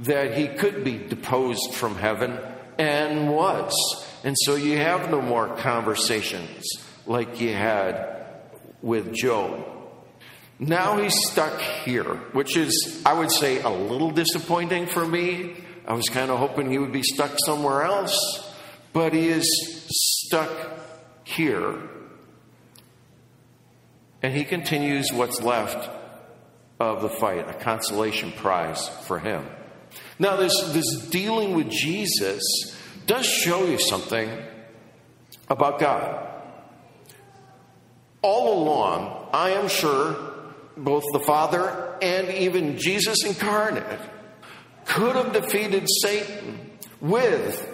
that 0.00 0.36
he 0.36 0.48
could 0.48 0.82
be 0.82 0.98
deposed 0.98 1.72
from 1.72 1.94
heaven 1.94 2.36
and 2.80 3.30
was. 3.32 3.72
And 4.24 4.34
so 4.36 4.56
you 4.56 4.78
have 4.78 5.08
no 5.08 5.22
more 5.22 5.54
conversations 5.58 6.66
like 7.06 7.40
you 7.40 7.52
had 7.52 8.26
with 8.82 9.14
Job. 9.14 9.64
Now 10.58 11.00
he's 11.00 11.14
stuck 11.30 11.60
here, 11.60 12.16
which 12.32 12.56
is, 12.56 13.02
I 13.06 13.12
would 13.12 13.30
say, 13.30 13.60
a 13.60 13.70
little 13.70 14.10
disappointing 14.10 14.88
for 14.88 15.06
me. 15.06 15.54
I 15.86 15.92
was 15.92 16.08
kind 16.08 16.28
of 16.28 16.40
hoping 16.40 16.72
he 16.72 16.78
would 16.78 16.90
be 16.90 17.04
stuck 17.04 17.36
somewhere 17.46 17.84
else, 17.84 18.18
but 18.92 19.12
he 19.12 19.28
is 19.28 19.46
stuck 20.26 20.50
here 21.22 21.95
and 24.22 24.34
he 24.34 24.44
continues 24.44 25.12
what's 25.12 25.40
left 25.40 25.90
of 26.78 27.02
the 27.02 27.08
fight, 27.08 27.48
a 27.48 27.54
consolation 27.54 28.32
prize 28.32 28.88
for 29.06 29.18
him. 29.18 29.46
Now, 30.18 30.36
this, 30.36 30.52
this 30.72 31.08
dealing 31.08 31.54
with 31.54 31.70
Jesus 31.70 32.42
does 33.06 33.26
show 33.26 33.64
you 33.64 33.78
something 33.78 34.30
about 35.48 35.78
God. 35.78 36.28
All 38.22 38.62
along, 38.62 39.28
I 39.32 39.50
am 39.50 39.68
sure 39.68 40.16
both 40.76 41.04
the 41.12 41.20
Father 41.20 41.96
and 42.02 42.28
even 42.30 42.78
Jesus 42.78 43.24
incarnate 43.24 44.00
could 44.84 45.16
have 45.16 45.32
defeated 45.32 45.86
Satan 46.02 46.70
with 47.00 47.72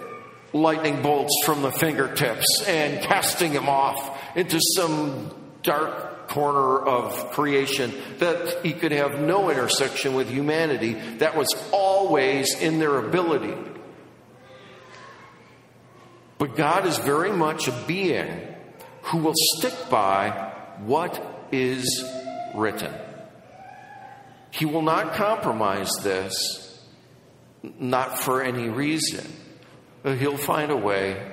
lightning 0.53 1.01
bolts 1.01 1.33
from 1.45 1.61
the 1.61 1.71
fingertips 1.71 2.45
and 2.67 3.01
casting 3.01 3.51
him 3.51 3.67
off 3.67 4.19
into 4.35 4.59
some 4.75 5.31
dark 5.63 6.12
corner 6.27 6.79
of 6.79 7.31
creation, 7.31 7.93
that 8.19 8.63
he 8.63 8.73
could 8.73 8.91
have 8.91 9.19
no 9.19 9.49
intersection 9.49 10.13
with 10.13 10.29
humanity. 10.29 10.93
That 11.17 11.35
was 11.35 11.47
always 11.71 12.53
in 12.59 12.79
their 12.79 12.97
ability. 12.97 13.55
But 16.37 16.55
God 16.55 16.85
is 16.85 16.97
very 16.97 17.31
much 17.31 17.67
a 17.67 17.83
being 17.87 18.55
who 19.03 19.19
will 19.19 19.33
stick 19.57 19.73
by 19.89 20.51
what 20.79 21.21
is 21.51 22.03
written. 22.53 22.93
He 24.51 24.65
will 24.65 24.81
not 24.81 25.13
compromise 25.13 25.89
this, 26.03 26.81
not 27.79 28.19
for 28.19 28.43
any 28.43 28.69
reason. 28.69 29.25
He'll 30.03 30.37
find 30.37 30.71
a 30.71 30.77
way 30.77 31.31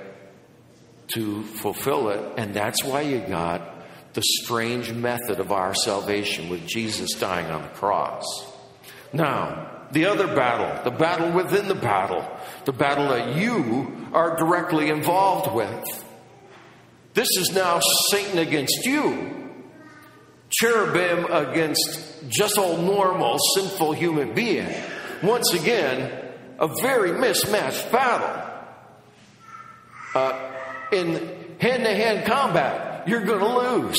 to 1.14 1.42
fulfill 1.42 2.10
it, 2.10 2.20
and 2.36 2.54
that's 2.54 2.84
why 2.84 3.02
you 3.02 3.18
got 3.18 3.69
the 4.12 4.22
strange 4.22 4.92
method 4.92 5.40
of 5.40 5.52
our 5.52 5.74
salvation 5.74 6.48
with 6.48 6.66
Jesus 6.66 7.12
dying 7.14 7.46
on 7.46 7.62
the 7.62 7.68
cross. 7.68 8.24
Now, 9.12 9.86
the 9.92 10.06
other 10.06 10.26
battle, 10.28 10.84
the 10.84 10.96
battle 10.96 11.32
within 11.32 11.68
the 11.68 11.74
battle, 11.74 12.24
the 12.64 12.72
battle 12.72 13.08
that 13.08 13.36
you 13.36 14.08
are 14.12 14.36
directly 14.36 14.88
involved 14.88 15.54
with. 15.54 16.04
This 17.14 17.28
is 17.36 17.52
now 17.52 17.80
Satan 18.10 18.38
against 18.38 18.84
you, 18.84 19.50
cherubim 20.50 21.24
against 21.32 22.28
just 22.28 22.56
old 22.56 22.84
normal 22.84 23.38
sinful 23.56 23.92
human 23.92 24.32
being. 24.32 24.68
Once 25.22 25.52
again, 25.52 26.28
a 26.58 26.68
very 26.80 27.18
mismatched 27.18 27.90
battle. 27.90 28.46
Uh, 30.14 30.50
in 30.92 31.14
hand 31.60 31.84
to 31.84 31.94
hand 31.94 32.26
combat, 32.26 32.89
you're 33.06 33.24
going 33.24 33.40
to 33.40 33.58
lose. 33.58 33.98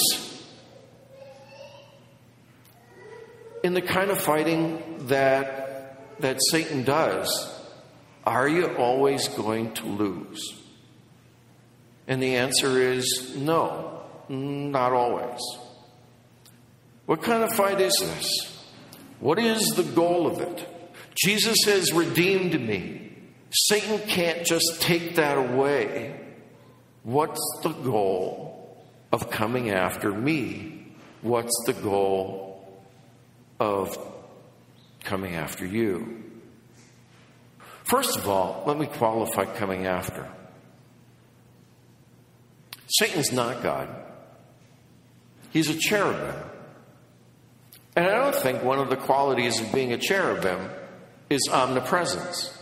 In 3.63 3.73
the 3.73 3.81
kind 3.81 4.11
of 4.11 4.19
fighting 4.19 5.07
that, 5.07 6.19
that 6.19 6.37
Satan 6.49 6.83
does, 6.83 7.59
are 8.25 8.47
you 8.47 8.67
always 8.75 9.27
going 9.29 9.73
to 9.75 9.85
lose? 9.85 10.57
And 12.07 12.21
the 12.21 12.35
answer 12.35 12.81
is 12.81 13.35
no, 13.37 14.01
not 14.29 14.91
always. 14.93 15.39
What 17.05 17.21
kind 17.21 17.43
of 17.43 17.53
fight 17.53 17.79
is 17.81 17.95
this? 17.99 18.63
What 19.19 19.37
is 19.37 19.61
the 19.75 19.83
goal 19.83 20.27
of 20.27 20.39
it? 20.39 20.67
Jesus 21.15 21.57
has 21.65 21.91
redeemed 21.93 22.59
me. 22.59 23.11
Satan 23.51 23.99
can't 24.07 24.45
just 24.45 24.81
take 24.81 25.15
that 25.15 25.37
away. 25.37 26.19
What's 27.03 27.41
the 27.63 27.69
goal 27.69 28.60
of 29.11 29.29
coming 29.29 29.69
after 29.69 30.11
me? 30.11 30.87
What's 31.21 31.53
the 31.65 31.73
goal 31.73 32.81
of 33.59 33.97
coming 35.03 35.35
after 35.35 35.65
you? 35.65 36.23
First 37.83 38.17
of 38.17 38.27
all, 38.27 38.63
let 38.65 38.77
me 38.77 38.85
qualify 38.85 39.45
coming 39.45 39.85
after. 39.85 40.27
Satan's 42.87 43.31
not 43.31 43.61
God. 43.63 43.89
He's 45.51 45.69
a 45.69 45.77
cherubim. 45.77 46.35
And 47.95 48.05
I 48.05 48.11
don't 48.11 48.35
think 48.35 48.63
one 48.63 48.79
of 48.79 48.89
the 48.89 48.95
qualities 48.95 49.59
of 49.59 49.73
being 49.73 49.91
a 49.91 49.97
cherubim 49.97 50.69
is 51.29 51.49
omnipresence. 51.51 52.57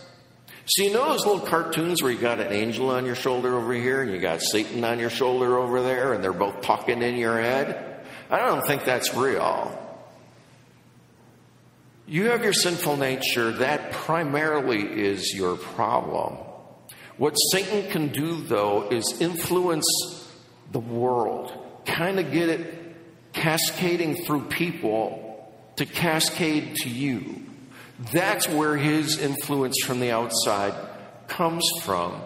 So 0.70 0.84
you 0.84 0.92
know 0.92 1.08
those 1.08 1.26
little 1.26 1.44
cartoons 1.44 2.00
where 2.00 2.12
you 2.12 2.18
got 2.18 2.38
an 2.38 2.52
angel 2.52 2.90
on 2.90 3.04
your 3.04 3.16
shoulder 3.16 3.56
over 3.56 3.72
here 3.72 4.02
and 4.02 4.12
you 4.12 4.20
got 4.20 4.40
Satan 4.40 4.84
on 4.84 5.00
your 5.00 5.10
shoulder 5.10 5.58
over 5.58 5.82
there 5.82 6.12
and 6.12 6.22
they're 6.22 6.32
both 6.32 6.62
talking 6.62 7.02
in 7.02 7.16
your 7.16 7.40
head? 7.40 8.04
I 8.30 8.38
don't 8.38 8.64
think 8.64 8.84
that's 8.84 9.12
real. 9.12 9.76
You 12.06 12.30
have 12.30 12.44
your 12.44 12.52
sinful 12.52 12.98
nature, 12.98 13.50
that 13.50 13.90
primarily 13.90 14.80
is 14.80 15.34
your 15.34 15.56
problem. 15.56 16.36
What 17.16 17.34
Satan 17.50 17.90
can 17.90 18.08
do, 18.08 18.40
though, 18.40 18.90
is 18.90 19.20
influence 19.20 20.28
the 20.70 20.78
world, 20.78 21.52
kind 21.84 22.20
of 22.20 22.30
get 22.30 22.48
it 22.48 22.96
cascading 23.32 24.24
through 24.24 24.44
people 24.44 25.52
to 25.76 25.84
cascade 25.84 26.76
to 26.76 26.88
you. 26.88 27.49
That's 28.12 28.48
where 28.48 28.76
his 28.76 29.18
influence 29.18 29.76
from 29.84 30.00
the 30.00 30.10
outside 30.10 30.74
comes 31.28 31.68
from. 31.82 32.20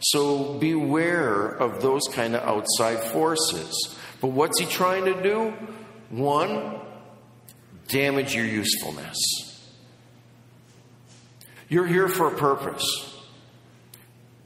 So 0.00 0.54
beware 0.58 1.46
of 1.46 1.82
those 1.82 2.02
kind 2.12 2.34
of 2.34 2.42
outside 2.42 3.00
forces. 3.12 3.96
But 4.20 4.28
what's 4.28 4.58
he 4.58 4.66
trying 4.66 5.04
to 5.04 5.22
do? 5.22 5.54
One, 6.08 6.80
damage 7.88 8.34
your 8.34 8.46
usefulness. 8.46 9.16
You're 11.68 11.86
here 11.86 12.08
for 12.08 12.26
a 12.26 12.36
purpose. 12.36 13.14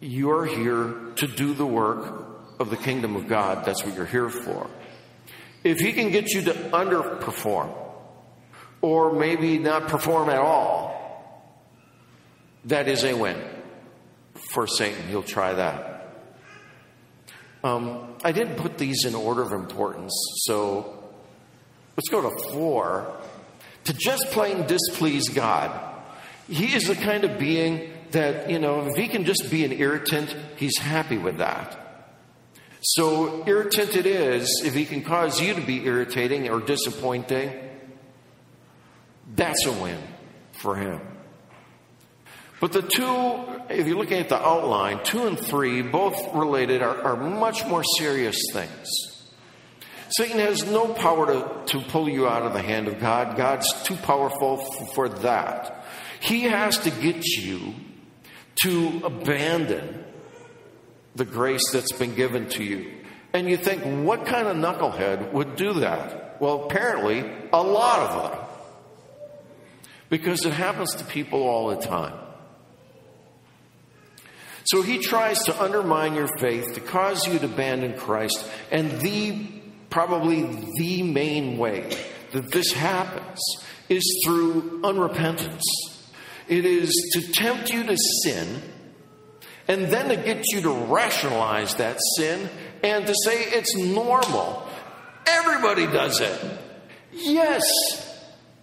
You're 0.00 0.44
here 0.44 0.94
to 1.16 1.26
do 1.26 1.54
the 1.54 1.64
work 1.64 2.26
of 2.60 2.68
the 2.68 2.76
kingdom 2.76 3.16
of 3.16 3.26
God. 3.26 3.64
That's 3.64 3.84
what 3.84 3.94
you're 3.94 4.04
here 4.04 4.28
for. 4.28 4.68
If 5.62 5.78
he 5.78 5.94
can 5.94 6.10
get 6.10 6.34
you 6.34 6.42
to 6.42 6.52
underperform, 6.52 7.72
or 8.84 9.14
maybe 9.14 9.56
not 9.56 9.88
perform 9.88 10.28
at 10.28 10.36
all, 10.36 10.92
that 12.66 12.86
is 12.86 13.02
a 13.02 13.14
win 13.14 13.42
for 14.52 14.66
Satan. 14.66 15.08
He'll 15.08 15.22
try 15.22 15.54
that. 15.54 16.20
Um, 17.64 18.14
I 18.22 18.32
didn't 18.32 18.56
put 18.56 18.76
these 18.76 19.06
in 19.06 19.14
order 19.14 19.40
of 19.40 19.52
importance, 19.52 20.12
so 20.42 21.02
let's 21.96 22.10
go 22.10 22.20
to 22.20 22.52
four. 22.52 23.10
To 23.84 23.94
just 23.94 24.26
plain 24.32 24.66
displease 24.66 25.30
God. 25.30 25.70
He 26.46 26.74
is 26.74 26.84
the 26.84 26.94
kind 26.94 27.24
of 27.24 27.38
being 27.38 27.90
that, 28.10 28.50
you 28.50 28.58
know, 28.58 28.86
if 28.86 28.96
he 28.96 29.08
can 29.08 29.24
just 29.24 29.50
be 29.50 29.64
an 29.64 29.72
irritant, 29.72 30.36
he's 30.56 30.76
happy 30.78 31.16
with 31.16 31.38
that. 31.38 31.80
So 32.82 33.44
irritant 33.46 33.96
it 33.96 34.04
is 34.04 34.62
if 34.62 34.74
he 34.74 34.84
can 34.84 35.02
cause 35.02 35.40
you 35.40 35.54
to 35.54 35.62
be 35.62 35.86
irritating 35.86 36.50
or 36.50 36.60
disappointing. 36.60 37.50
That's 39.34 39.64
a 39.66 39.72
win 39.72 40.00
for 40.52 40.76
him. 40.76 41.00
But 42.60 42.72
the 42.72 42.82
two, 42.82 43.62
if 43.68 43.86
you're 43.86 43.98
looking 43.98 44.18
at 44.18 44.28
the 44.28 44.40
outline, 44.40 45.04
two 45.04 45.26
and 45.26 45.38
three, 45.38 45.82
both 45.82 46.34
related, 46.34 46.82
are, 46.82 47.02
are 47.02 47.16
much 47.16 47.66
more 47.66 47.82
serious 47.98 48.38
things. 48.52 48.88
Satan 50.16 50.38
has 50.38 50.64
no 50.64 50.94
power 50.94 51.26
to, 51.26 51.64
to 51.72 51.80
pull 51.88 52.08
you 52.08 52.28
out 52.28 52.42
of 52.42 52.52
the 52.52 52.62
hand 52.62 52.88
of 52.88 53.00
God. 53.00 53.36
God's 53.36 53.70
too 53.82 53.96
powerful 53.96 54.58
for 54.94 55.08
that. 55.08 55.84
He 56.20 56.42
has 56.42 56.78
to 56.78 56.90
get 56.90 57.24
you 57.26 57.74
to 58.62 59.00
abandon 59.04 60.04
the 61.16 61.24
grace 61.24 61.70
that's 61.72 61.92
been 61.92 62.14
given 62.14 62.48
to 62.50 62.64
you. 62.64 62.92
And 63.32 63.48
you 63.48 63.56
think, 63.56 63.82
what 64.06 64.26
kind 64.26 64.46
of 64.46 64.56
knucklehead 64.56 65.32
would 65.32 65.56
do 65.56 65.74
that? 65.80 66.40
Well, 66.40 66.64
apparently, 66.64 67.30
a 67.52 67.62
lot 67.62 67.98
of 68.00 68.30
them. 68.30 68.43
Because 70.14 70.46
it 70.46 70.52
happens 70.52 70.94
to 70.94 71.04
people 71.04 71.42
all 71.42 71.70
the 71.70 71.84
time. 71.84 72.14
So 74.62 74.80
he 74.80 74.98
tries 74.98 75.40
to 75.46 75.60
undermine 75.60 76.14
your 76.14 76.28
faith, 76.38 76.72
to 76.74 76.80
cause 76.80 77.26
you 77.26 77.36
to 77.40 77.46
abandon 77.46 77.98
Christ. 77.98 78.48
And 78.70 78.92
the, 79.00 79.44
probably 79.90 80.44
the 80.78 81.02
main 81.02 81.58
way 81.58 81.90
that 82.30 82.52
this 82.52 82.70
happens 82.70 83.40
is 83.88 84.04
through 84.24 84.82
unrepentance. 84.82 85.64
It 86.46 86.64
is 86.64 86.92
to 87.14 87.32
tempt 87.32 87.72
you 87.72 87.82
to 87.82 87.96
sin 88.22 88.62
and 89.66 89.86
then 89.86 90.10
to 90.10 90.16
get 90.16 90.44
you 90.52 90.60
to 90.60 90.70
rationalize 90.70 91.74
that 91.74 91.98
sin 92.16 92.48
and 92.84 93.04
to 93.04 93.14
say 93.24 93.42
it's 93.46 93.76
normal. 93.76 94.64
Everybody 95.26 95.86
does 95.86 96.20
it. 96.20 96.58
Yes, 97.12 97.64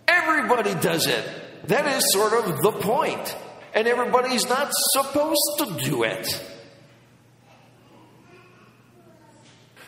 everybody 0.07 0.75
does 0.75 1.07
it. 1.07 1.39
That 1.65 1.87
is 1.87 2.03
sort 2.11 2.33
of 2.33 2.61
the 2.61 2.71
point. 2.71 3.35
And 3.73 3.87
everybody's 3.87 4.47
not 4.49 4.69
supposed 4.93 5.41
to 5.59 5.77
do 5.83 6.03
it. 6.03 6.27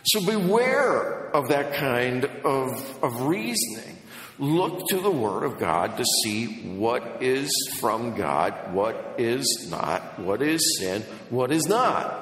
So 0.06 0.26
beware 0.26 1.30
of 1.34 1.50
that 1.50 1.74
kind 1.74 2.26
of, 2.26 3.04
of 3.04 3.22
reasoning. 3.22 3.98
Look 4.40 4.88
to 4.90 5.00
the 5.00 5.12
Word 5.12 5.44
of 5.44 5.60
God 5.60 5.98
to 5.98 6.06
see 6.24 6.76
what 6.76 7.22
is 7.22 7.50
from 7.80 8.16
God, 8.16 8.74
what 8.74 9.16
is 9.18 9.68
not, 9.70 10.20
what 10.20 10.42
is 10.42 10.78
sin, 10.80 11.04
what 11.30 11.52
is 11.52 11.66
not. 11.68 12.20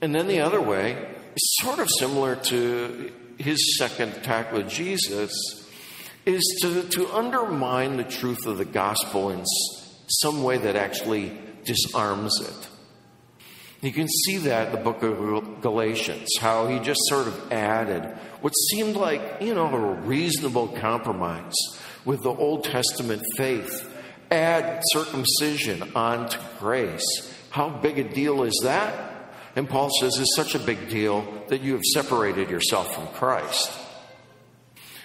And 0.00 0.14
then 0.14 0.26
the 0.26 0.40
other 0.40 0.60
way 0.60 0.92
is 1.36 1.56
sort 1.60 1.78
of 1.78 1.88
similar 1.98 2.34
to 2.36 3.12
his 3.38 3.78
second 3.78 4.10
attack 4.10 4.52
with 4.52 4.68
Jesus, 4.68 5.32
is 6.24 6.42
to, 6.62 6.82
to 6.84 7.12
undermine 7.12 7.96
the 7.96 8.04
truth 8.04 8.46
of 8.46 8.58
the 8.58 8.64
gospel 8.64 9.30
in 9.30 9.44
some 10.08 10.42
way 10.42 10.58
that 10.58 10.76
actually 10.76 11.36
disarms 11.64 12.32
it. 12.40 12.68
You 13.80 13.92
can 13.92 14.06
see 14.08 14.38
that 14.38 14.68
in 14.68 14.72
the 14.72 14.80
book 14.80 15.02
of 15.02 15.60
Galatians, 15.60 16.28
how 16.38 16.68
he 16.68 16.78
just 16.78 17.00
sort 17.06 17.26
of 17.26 17.52
added 17.52 18.04
what 18.40 18.52
seemed 18.70 18.96
like, 18.96 19.20
you 19.40 19.54
know, 19.54 19.66
a 19.66 19.94
reasonable 20.02 20.68
compromise 20.68 21.54
with 22.04 22.22
the 22.22 22.30
Old 22.30 22.64
Testament 22.64 23.22
faith. 23.36 23.88
Add 24.30 24.82
circumcision 24.92 25.94
onto 25.94 26.38
grace. 26.58 27.04
How 27.50 27.68
big 27.68 27.98
a 27.98 28.04
deal 28.04 28.44
is 28.44 28.58
that? 28.62 29.11
And 29.54 29.68
Paul 29.68 29.90
says 30.00 30.16
it's 30.18 30.34
such 30.34 30.54
a 30.54 30.58
big 30.58 30.88
deal 30.88 31.26
that 31.48 31.60
you 31.60 31.72
have 31.72 31.82
separated 31.94 32.48
yourself 32.48 32.94
from 32.94 33.06
Christ. 33.08 33.70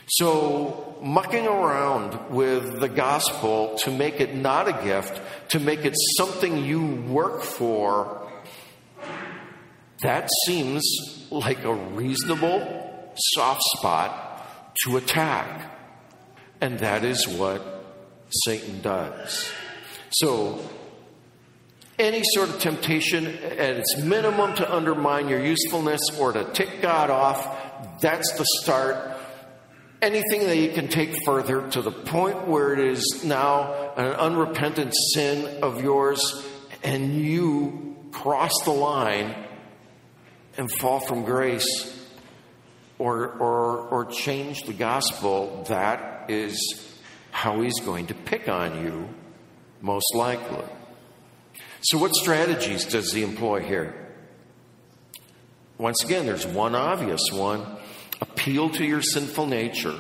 So, 0.10 0.98
mucking 1.02 1.46
around 1.46 2.30
with 2.30 2.80
the 2.80 2.88
gospel 2.88 3.78
to 3.80 3.92
make 3.92 4.22
it 4.22 4.34
not 4.34 4.70
a 4.70 4.84
gift, 4.86 5.22
to 5.50 5.60
make 5.60 5.84
it 5.84 5.96
something 6.18 6.64
you 6.64 6.96
work 7.10 7.42
for, 7.42 8.32
that 10.02 10.30
seems 10.46 10.84
like 11.30 11.66
a 11.66 11.74
reasonable 11.74 13.12
soft 13.36 13.62
spot 13.78 14.74
to 14.86 14.96
attack. 14.96 15.74
And 16.62 16.80
that 16.80 17.04
is 17.04 17.28
what 17.28 17.84
Satan 18.46 18.82
does. 18.82 19.52
So, 20.12 20.62
any 22.00 22.22
sort 22.36 22.50
of 22.50 22.60
temptation 22.60 23.26
at 23.26 23.78
its 23.78 23.98
minimum 23.98 24.56
to 24.56 24.74
undermine 24.76 25.28
your 25.28 25.44
usefulness 25.44 26.02
or 26.20 26.32
to 26.32 26.44
tick 26.52 26.82
God 26.82 27.10
off, 27.10 28.00
that's 28.02 28.32
the 28.38 28.46
start. 28.62 29.18
Anything 30.02 30.42
that 30.42 30.58
you 30.58 30.70
can 30.74 30.90
take 30.90 31.16
further 31.26 31.68
to 31.72 31.82
the 31.82 31.92
point 31.92 32.48
where 32.48 32.74
it 32.74 32.80
is 32.80 33.24
now 33.24 33.94
an 33.96 34.14
unrepentant 34.14 34.94
sin 35.14 35.64
of 35.64 35.82
yours 35.82 36.22
and 36.84 37.16
you 37.16 37.96
cross 38.12 38.54
the 38.64 38.72
line 38.72 39.34
and 40.56 40.72
fall 40.74 41.00
from 41.00 41.24
grace 41.24 42.06
or, 43.00 43.28
or, 43.28 43.78
or 43.88 44.06
change 44.06 44.64
the 44.64 44.74
gospel, 44.74 45.66
that 45.70 46.30
is 46.30 46.60
how 47.32 47.62
he's 47.62 47.80
going 47.80 48.08
to 48.08 48.14
pick 48.14 48.48
on 48.48 48.84
you, 48.84 49.10
most 49.82 50.14
likely. 50.16 50.64
So, 51.90 51.98
what 51.98 52.14
strategies 52.16 52.84
does 52.84 53.14
he 53.14 53.24
employ 53.24 53.62
here? 53.62 53.96
Once 55.78 56.04
again, 56.04 56.26
there's 56.26 56.46
one 56.46 56.76
obvious 56.76 57.22
one. 57.32 57.66
appeal 58.20 58.70
to 58.72 58.84
your 58.84 59.02
sinful 59.02 59.46
nature. 59.46 59.96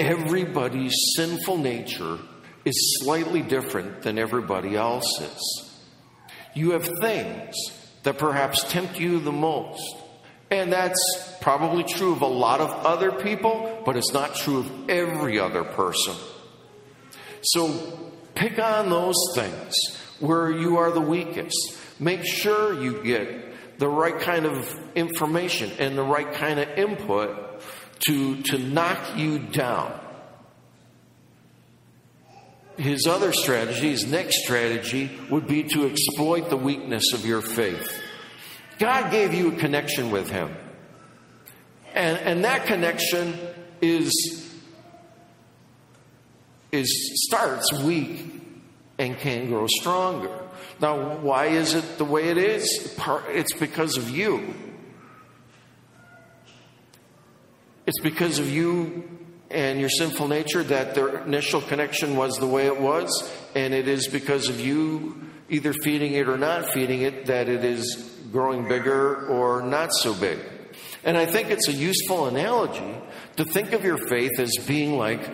Everybody's 0.00 0.94
sinful 1.14 1.58
nature 1.58 2.18
is 2.64 2.98
slightly 3.00 3.42
different 3.42 4.02
than 4.02 4.18
everybody 4.18 4.74
else's. 4.74 5.38
You 6.52 6.72
have 6.72 6.90
things 7.00 7.54
that 8.02 8.18
perhaps 8.18 8.64
tempt 8.64 8.98
you 8.98 9.20
the 9.20 9.30
most. 9.30 9.96
And 10.50 10.72
that's 10.72 11.36
probably 11.40 11.84
true 11.84 12.12
of 12.12 12.22
a 12.22 12.26
lot 12.26 12.60
of 12.60 12.70
other 12.84 13.12
people, 13.12 13.82
but 13.86 13.96
it's 13.96 14.12
not 14.12 14.34
true 14.34 14.58
of 14.58 14.90
every 14.90 15.38
other 15.38 15.62
person. 15.62 16.14
So 17.42 18.10
pick 18.34 18.58
on 18.58 18.90
those 18.90 19.16
things 19.36 19.74
where 20.22 20.50
you 20.50 20.76
are 20.76 20.92
the 20.92 21.00
weakest. 21.00 21.76
Make 21.98 22.24
sure 22.24 22.80
you 22.80 23.02
get 23.02 23.78
the 23.78 23.88
right 23.88 24.18
kind 24.20 24.46
of 24.46 24.72
information 24.94 25.72
and 25.78 25.98
the 25.98 26.02
right 26.02 26.32
kind 26.32 26.60
of 26.60 26.68
input 26.78 27.60
to, 28.06 28.40
to 28.42 28.58
knock 28.58 29.16
you 29.16 29.40
down. 29.40 29.98
His 32.76 33.06
other 33.06 33.32
strategy, 33.32 33.90
his 33.90 34.06
next 34.06 34.44
strategy, 34.44 35.10
would 35.28 35.46
be 35.46 35.64
to 35.64 35.86
exploit 35.86 36.50
the 36.50 36.56
weakness 36.56 37.12
of 37.12 37.26
your 37.26 37.42
faith. 37.42 38.00
God 38.78 39.10
gave 39.10 39.34
you 39.34 39.52
a 39.52 39.56
connection 39.56 40.10
with 40.10 40.30
Him. 40.30 40.54
And, 41.94 42.18
and 42.18 42.44
that 42.44 42.66
connection 42.66 43.38
is, 43.80 44.50
is 46.70 47.26
starts 47.26 47.72
weak 47.82 48.41
and 49.02 49.18
can 49.18 49.48
grow 49.48 49.66
stronger. 49.66 50.30
Now, 50.80 51.16
why 51.16 51.46
is 51.46 51.74
it 51.74 51.98
the 51.98 52.04
way 52.04 52.28
it 52.28 52.38
is? 52.38 52.96
It's 53.28 53.52
because 53.54 53.96
of 53.96 54.08
you. 54.08 54.54
It's 57.84 58.00
because 58.00 58.38
of 58.38 58.48
you 58.48 59.02
and 59.50 59.80
your 59.80 59.90
sinful 59.90 60.28
nature 60.28 60.62
that 60.62 60.94
the 60.94 61.24
initial 61.24 61.60
connection 61.60 62.14
was 62.14 62.36
the 62.36 62.46
way 62.46 62.66
it 62.66 62.80
was, 62.80 63.10
and 63.56 63.74
it 63.74 63.88
is 63.88 64.06
because 64.06 64.48
of 64.48 64.60
you 64.60 65.20
either 65.50 65.72
feeding 65.72 66.14
it 66.14 66.28
or 66.28 66.38
not 66.38 66.66
feeding 66.66 67.02
it 67.02 67.26
that 67.26 67.48
it 67.48 67.64
is 67.64 68.08
growing 68.30 68.68
bigger 68.68 69.26
or 69.26 69.62
not 69.62 69.92
so 69.92 70.14
big. 70.14 70.38
And 71.02 71.18
I 71.18 71.26
think 71.26 71.50
it's 71.50 71.66
a 71.66 71.72
useful 71.72 72.26
analogy 72.26 72.96
to 73.36 73.44
think 73.44 73.72
of 73.72 73.84
your 73.84 73.98
faith 73.98 74.38
as 74.38 74.52
being 74.64 74.96
like 74.96 75.28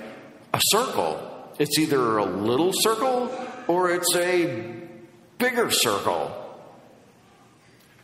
a 0.54 0.60
circle. 0.70 1.37
It's 1.58 1.78
either 1.78 2.18
a 2.18 2.24
little 2.24 2.72
circle 2.72 3.30
or 3.66 3.90
it's 3.90 4.14
a 4.14 4.64
bigger 5.38 5.70
circle. 5.70 6.44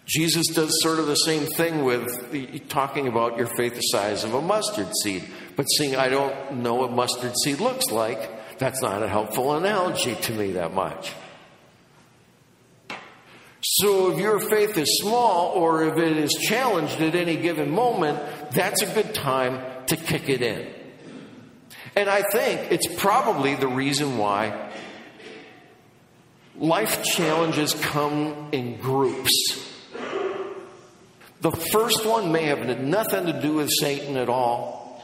Jesus 0.07 0.47
does 0.49 0.71
sort 0.83 0.99
of 0.99 1.07
the 1.07 1.15
same 1.15 1.47
thing 1.47 1.85
with 1.85 2.31
the, 2.31 2.59
talking 2.59 3.09
about 3.09 3.39
your 3.39 3.47
faith 3.47 3.75
the 3.75 3.81
size 3.81 4.23
of 4.25 4.35
a 4.35 4.43
mustard 4.43 4.89
seed. 5.03 5.25
But 5.57 5.65
seeing 5.65 5.97
I 5.97 6.09
don't 6.09 6.57
know 6.57 6.75
what 6.75 6.93
mustard 6.93 7.33
seed 7.43 7.61
looks 7.61 7.87
like, 7.91 8.59
that's 8.59 8.83
not 8.83 9.03
a 9.03 9.09
helpful 9.09 9.55
analogy 9.55 10.15
to 10.15 10.33
me 10.33 10.53
that 10.53 10.75
much. 10.75 11.13
So 13.63 14.13
if 14.13 14.19
your 14.19 14.41
faith 14.41 14.77
is 14.77 14.99
small 15.01 15.53
or 15.53 15.85
if 15.85 15.97
it 15.97 16.19
is 16.19 16.33
challenged 16.33 17.01
at 17.01 17.15
any 17.15 17.37
given 17.37 17.71
moment, 17.71 18.21
that's 18.51 18.83
a 18.83 18.95
good 18.95 19.15
time 19.15 19.87
to 19.87 19.97
kick 19.97 20.29
it 20.29 20.43
in. 20.43 20.84
And 21.97 22.09
I 22.09 22.23
think 22.33 22.73
it's 22.73 22.93
probably 22.97 23.55
the 23.55 23.69
reason 23.69 24.19
why 24.19 24.71
life 26.57 27.05
challenges 27.05 27.75
come 27.75 28.49
in 28.53 28.77
groups. 28.77 29.31
The 31.41 31.53
first 31.53 32.07
one 32.07 32.33
may 32.33 32.45
have 32.45 32.59
had 32.59 32.83
nothing 32.83 33.27
to 33.27 33.41
do 33.41 33.55
with 33.55 33.71
Satan 33.71 34.17
at 34.17 34.29
all, 34.29 35.03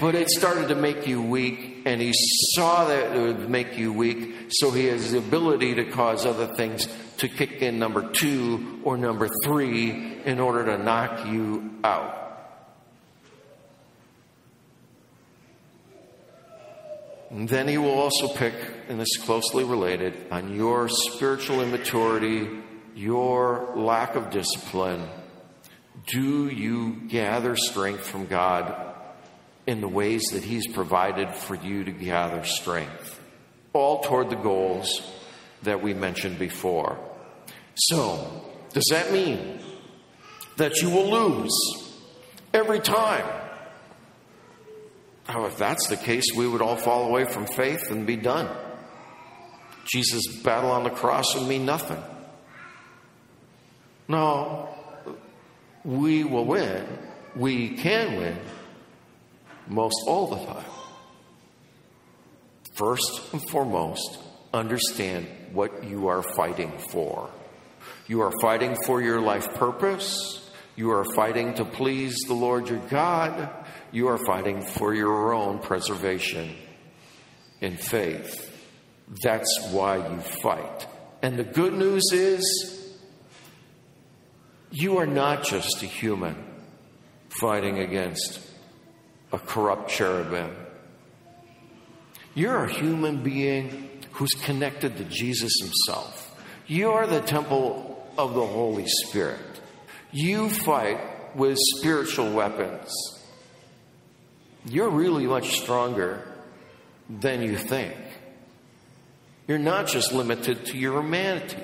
but 0.00 0.14
it 0.14 0.30
started 0.30 0.68
to 0.68 0.74
make 0.74 1.06
you 1.06 1.22
weak, 1.22 1.82
and 1.84 2.00
he 2.00 2.12
saw 2.54 2.86
that 2.86 3.14
it 3.14 3.20
would 3.20 3.50
make 3.50 3.76
you 3.76 3.92
weak, 3.92 4.46
so 4.48 4.70
he 4.70 4.86
has 4.86 5.12
the 5.12 5.18
ability 5.18 5.74
to 5.74 5.84
cause 5.90 6.24
other 6.24 6.46
things 6.54 6.88
to 7.18 7.28
kick 7.28 7.60
in 7.60 7.78
number 7.78 8.10
two 8.10 8.80
or 8.82 8.96
number 8.96 9.28
three 9.44 10.22
in 10.24 10.40
order 10.40 10.64
to 10.64 10.82
knock 10.82 11.26
you 11.26 11.70
out. 11.84 12.29
And 17.30 17.48
then 17.48 17.68
he 17.68 17.78
will 17.78 17.98
also 17.98 18.28
pick, 18.28 18.54
and 18.88 19.00
this 19.00 19.08
is 19.16 19.22
closely 19.24 19.62
related, 19.62 20.14
on 20.32 20.52
your 20.54 20.88
spiritual 20.88 21.62
immaturity, 21.62 22.48
your 22.96 23.72
lack 23.76 24.16
of 24.16 24.30
discipline. 24.30 25.08
Do 26.06 26.48
you 26.48 27.02
gather 27.08 27.54
strength 27.54 28.04
from 28.06 28.26
God 28.26 28.94
in 29.66 29.80
the 29.80 29.88
ways 29.88 30.22
that 30.32 30.42
He's 30.42 30.66
provided 30.66 31.32
for 31.32 31.54
you 31.54 31.84
to 31.84 31.92
gather 31.92 32.44
strength? 32.44 33.20
All 33.72 34.00
toward 34.00 34.30
the 34.30 34.36
goals 34.36 35.00
that 35.62 35.80
we 35.82 35.94
mentioned 35.94 36.38
before. 36.38 36.98
So, 37.74 38.44
does 38.72 38.86
that 38.90 39.12
mean 39.12 39.60
that 40.56 40.82
you 40.82 40.90
will 40.90 41.10
lose 41.10 41.52
every 42.52 42.80
time? 42.80 43.39
Oh, 45.32 45.46
if 45.46 45.56
that's 45.58 45.86
the 45.88 45.96
case, 45.96 46.24
we 46.36 46.48
would 46.48 46.60
all 46.60 46.76
fall 46.76 47.04
away 47.04 47.24
from 47.24 47.46
faith 47.46 47.90
and 47.90 48.06
be 48.06 48.16
done. 48.16 48.48
Jesus' 49.84 50.26
battle 50.42 50.70
on 50.70 50.84
the 50.84 50.90
cross 50.90 51.34
would 51.34 51.48
mean 51.48 51.64
nothing. 51.64 52.02
No, 54.08 54.68
we 55.84 56.24
will 56.24 56.44
win. 56.44 56.84
We 57.36 57.70
can 57.76 58.16
win 58.16 58.38
most 59.68 59.96
all 60.06 60.26
the 60.26 60.44
time. 60.44 60.70
First 62.74 63.32
and 63.32 63.48
foremost, 63.50 64.18
understand 64.52 65.28
what 65.52 65.84
you 65.84 66.08
are 66.08 66.22
fighting 66.34 66.72
for. 66.90 67.30
You 68.08 68.22
are 68.22 68.32
fighting 68.40 68.76
for 68.84 69.00
your 69.00 69.20
life 69.20 69.54
purpose. 69.54 70.50
You 70.74 70.90
are 70.90 71.04
fighting 71.14 71.54
to 71.54 71.64
please 71.64 72.16
the 72.26 72.34
Lord 72.34 72.68
your 72.68 72.78
God. 72.78 73.48
You 73.92 74.08
are 74.08 74.18
fighting 74.18 74.62
for 74.62 74.94
your 74.94 75.34
own 75.34 75.58
preservation 75.58 76.54
in 77.60 77.76
faith. 77.76 78.46
That's 79.22 79.68
why 79.70 79.96
you 79.96 80.20
fight. 80.20 80.86
And 81.22 81.36
the 81.36 81.44
good 81.44 81.72
news 81.72 82.04
is, 82.12 82.96
you 84.70 84.98
are 84.98 85.06
not 85.06 85.44
just 85.44 85.82
a 85.82 85.86
human 85.86 86.36
fighting 87.40 87.80
against 87.80 88.40
a 89.32 89.38
corrupt 89.38 89.90
cherubim. 89.90 90.54
You're 92.34 92.64
a 92.64 92.72
human 92.72 93.22
being 93.22 93.90
who's 94.12 94.32
connected 94.42 94.96
to 94.96 95.04
Jesus 95.04 95.52
himself. 95.60 96.40
You 96.68 96.92
are 96.92 97.06
the 97.06 97.20
temple 97.20 98.08
of 98.16 98.34
the 98.34 98.46
Holy 98.46 98.86
Spirit. 98.86 99.40
You 100.12 100.48
fight 100.48 101.36
with 101.36 101.58
spiritual 101.76 102.32
weapons. 102.32 102.92
You're 104.66 104.90
really 104.90 105.26
much 105.26 105.60
stronger 105.60 106.22
than 107.08 107.42
you 107.42 107.56
think. 107.56 107.96
You're 109.48 109.58
not 109.58 109.88
just 109.88 110.12
limited 110.12 110.66
to 110.66 110.78
your 110.78 111.02
humanity. 111.02 111.56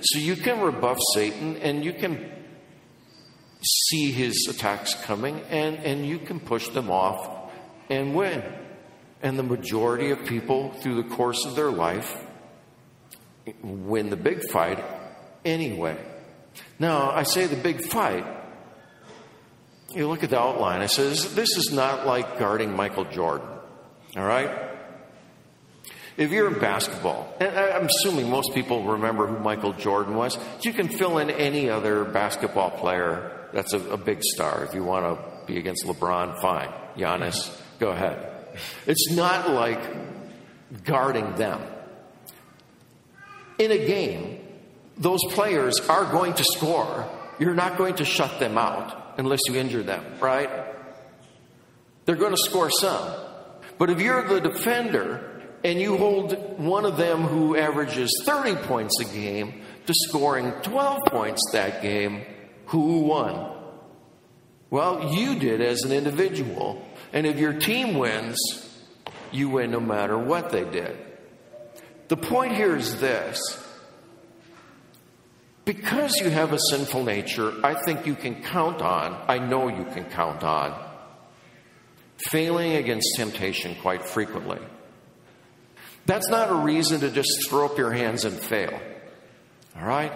So 0.00 0.18
you 0.18 0.34
can 0.34 0.60
rebuff 0.60 0.98
Satan 1.14 1.56
and 1.58 1.84
you 1.84 1.92
can 1.92 2.30
see 3.62 4.12
his 4.12 4.48
attacks 4.50 4.94
coming 5.04 5.40
and, 5.50 5.76
and 5.76 6.06
you 6.06 6.18
can 6.18 6.40
push 6.40 6.68
them 6.68 6.90
off 6.90 7.52
and 7.90 8.14
win. 8.14 8.42
And 9.22 9.38
the 9.38 9.42
majority 9.42 10.10
of 10.10 10.24
people 10.26 10.72
through 10.80 11.02
the 11.02 11.08
course 11.14 11.44
of 11.44 11.54
their 11.54 11.70
life 11.70 12.24
win 13.62 14.10
the 14.10 14.16
big 14.16 14.48
fight 14.50 14.84
anyway. 15.44 15.96
Now, 16.78 17.10
I 17.10 17.22
say 17.22 17.46
the 17.46 17.56
big 17.56 17.84
fight. 17.84 18.24
You 19.94 20.06
look 20.06 20.22
at 20.22 20.30
the 20.30 20.38
outline. 20.38 20.82
it 20.82 20.90
says 20.90 21.34
this 21.34 21.56
is 21.56 21.72
not 21.72 22.06
like 22.06 22.38
guarding 22.38 22.76
Michael 22.76 23.04
Jordan. 23.06 23.48
All 24.16 24.24
right. 24.24 24.66
If 26.16 26.32
you're 26.32 26.52
in 26.52 26.58
basketball, 26.58 27.32
and 27.40 27.56
I'm 27.56 27.86
assuming 27.86 28.28
most 28.28 28.52
people 28.52 28.82
remember 28.82 29.26
who 29.28 29.38
Michael 29.38 29.72
Jordan 29.72 30.16
was, 30.16 30.36
you 30.62 30.72
can 30.72 30.88
fill 30.88 31.18
in 31.18 31.30
any 31.30 31.70
other 31.70 32.04
basketball 32.04 32.70
player 32.70 33.48
that's 33.52 33.72
a, 33.72 33.78
a 33.90 33.96
big 33.96 34.22
star. 34.22 34.64
If 34.64 34.74
you 34.74 34.82
want 34.82 35.04
to 35.06 35.46
be 35.46 35.58
against 35.58 35.86
LeBron, 35.86 36.40
fine. 36.40 36.70
Giannis, 36.96 37.56
go 37.78 37.90
ahead. 37.90 38.34
It's 38.86 39.12
not 39.12 39.50
like 39.50 39.80
guarding 40.84 41.34
them. 41.36 41.62
In 43.58 43.70
a 43.70 43.78
game, 43.78 44.40
those 44.98 45.20
players 45.30 45.80
are 45.88 46.04
going 46.10 46.34
to 46.34 46.44
score. 46.44 47.08
You're 47.38 47.54
not 47.54 47.78
going 47.78 47.94
to 47.96 48.04
shut 48.04 48.40
them 48.40 48.58
out 48.58 49.07
unless 49.18 49.40
you 49.46 49.56
injure 49.56 49.82
them, 49.82 50.04
right? 50.20 50.48
They're 52.06 52.16
going 52.16 52.34
to 52.34 52.42
score 52.42 52.70
some. 52.70 53.12
But 53.76 53.90
if 53.90 54.00
you're 54.00 54.26
the 54.26 54.40
defender 54.40 55.42
and 55.62 55.78
you 55.80 55.98
hold 55.98 56.58
one 56.58 56.84
of 56.84 56.96
them 56.96 57.22
who 57.22 57.56
averages 57.56 58.10
30 58.24 58.56
points 58.66 58.98
a 59.00 59.04
game 59.04 59.62
to 59.86 59.94
scoring 59.94 60.52
12 60.62 61.00
points 61.06 61.42
that 61.52 61.82
game, 61.82 62.24
who 62.66 63.00
won? 63.00 63.56
Well, 64.70 65.12
you 65.12 65.38
did 65.38 65.60
as 65.60 65.82
an 65.82 65.92
individual. 65.92 66.84
And 67.12 67.26
if 67.26 67.38
your 67.38 67.54
team 67.54 67.98
wins, 67.98 68.38
you 69.32 69.48
win 69.48 69.70
no 69.70 69.80
matter 69.80 70.16
what 70.16 70.50
they 70.50 70.64
did. 70.64 70.96
The 72.08 72.16
point 72.16 72.54
here 72.54 72.76
is 72.76 73.00
this 73.00 73.38
because 75.68 76.18
you 76.22 76.30
have 76.30 76.54
a 76.54 76.58
sinful 76.70 77.04
nature, 77.04 77.52
I 77.62 77.74
think 77.74 78.06
you 78.06 78.14
can 78.14 78.42
count 78.42 78.80
on, 78.80 79.22
I 79.28 79.38
know 79.38 79.68
you 79.68 79.84
can 79.84 80.06
count 80.06 80.42
on, 80.42 80.74
failing 82.30 82.76
against 82.76 83.06
temptation 83.16 83.76
quite 83.82 84.02
frequently. 84.06 84.60
That's 86.06 86.26
not 86.30 86.48
a 86.48 86.54
reason 86.54 87.00
to 87.00 87.10
just 87.10 87.50
throw 87.50 87.66
up 87.66 87.76
your 87.76 87.92
hands 87.92 88.24
and 88.24 88.34
fail. 88.34 88.80
All 89.76 89.84
right? 89.84 90.10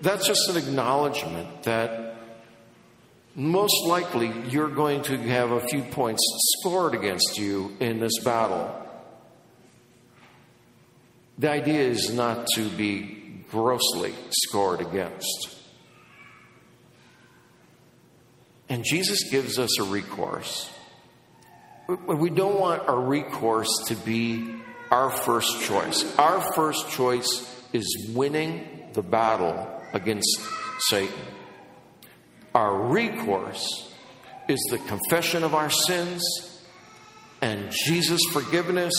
That's 0.00 0.26
just 0.26 0.48
an 0.48 0.56
acknowledgement 0.56 1.64
that 1.64 2.16
most 3.34 3.84
likely 3.84 4.32
you're 4.48 4.70
going 4.70 5.02
to 5.02 5.18
have 5.18 5.50
a 5.50 5.60
few 5.68 5.82
points 5.82 6.22
scored 6.56 6.94
against 6.94 7.36
you 7.36 7.76
in 7.78 8.00
this 8.00 8.24
battle. 8.24 8.74
The 11.36 11.50
idea 11.50 11.82
is 11.82 12.10
not 12.10 12.46
to 12.54 12.70
be 12.70 13.15
grossly 13.50 14.14
scored 14.30 14.80
against. 14.80 15.56
And 18.68 18.84
Jesus 18.84 19.30
gives 19.30 19.58
us 19.58 19.78
a 19.78 19.84
recourse. 19.84 20.70
We 21.88 22.30
don't 22.30 22.58
want 22.58 22.88
our 22.88 23.00
recourse 23.00 23.68
to 23.86 23.94
be 23.94 24.56
our 24.90 25.10
first 25.10 25.62
choice. 25.62 26.16
Our 26.18 26.40
first 26.54 26.90
choice 26.90 27.64
is 27.72 28.12
winning 28.14 28.88
the 28.92 29.02
battle 29.02 29.68
against 29.92 30.40
Satan. 30.88 31.14
Our 32.54 32.88
recourse 32.88 33.92
is 34.48 34.58
the 34.70 34.78
confession 34.78 35.44
of 35.44 35.54
our 35.54 35.70
sins 35.70 36.24
and 37.40 37.70
Jesus' 37.70 38.20
forgiveness. 38.32 38.92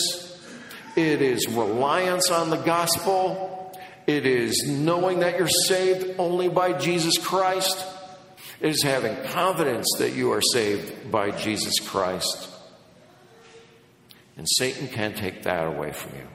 It 0.96 1.20
is 1.20 1.48
reliance 1.48 2.30
on 2.30 2.50
the 2.50 2.56
gospel. 2.56 3.57
It 4.08 4.24
is 4.24 4.64
knowing 4.66 5.18
that 5.18 5.38
you're 5.38 5.50
saved 5.66 6.18
only 6.18 6.48
by 6.48 6.72
Jesus 6.72 7.18
Christ. 7.18 7.84
It 8.58 8.70
is 8.70 8.82
having 8.82 9.14
confidence 9.32 9.86
that 9.98 10.14
you 10.14 10.32
are 10.32 10.40
saved 10.40 11.12
by 11.12 11.30
Jesus 11.30 11.78
Christ. 11.78 12.48
And 14.38 14.46
Satan 14.48 14.88
can't 14.88 15.14
take 15.14 15.42
that 15.42 15.66
away 15.66 15.92
from 15.92 16.12
you. 16.16 16.26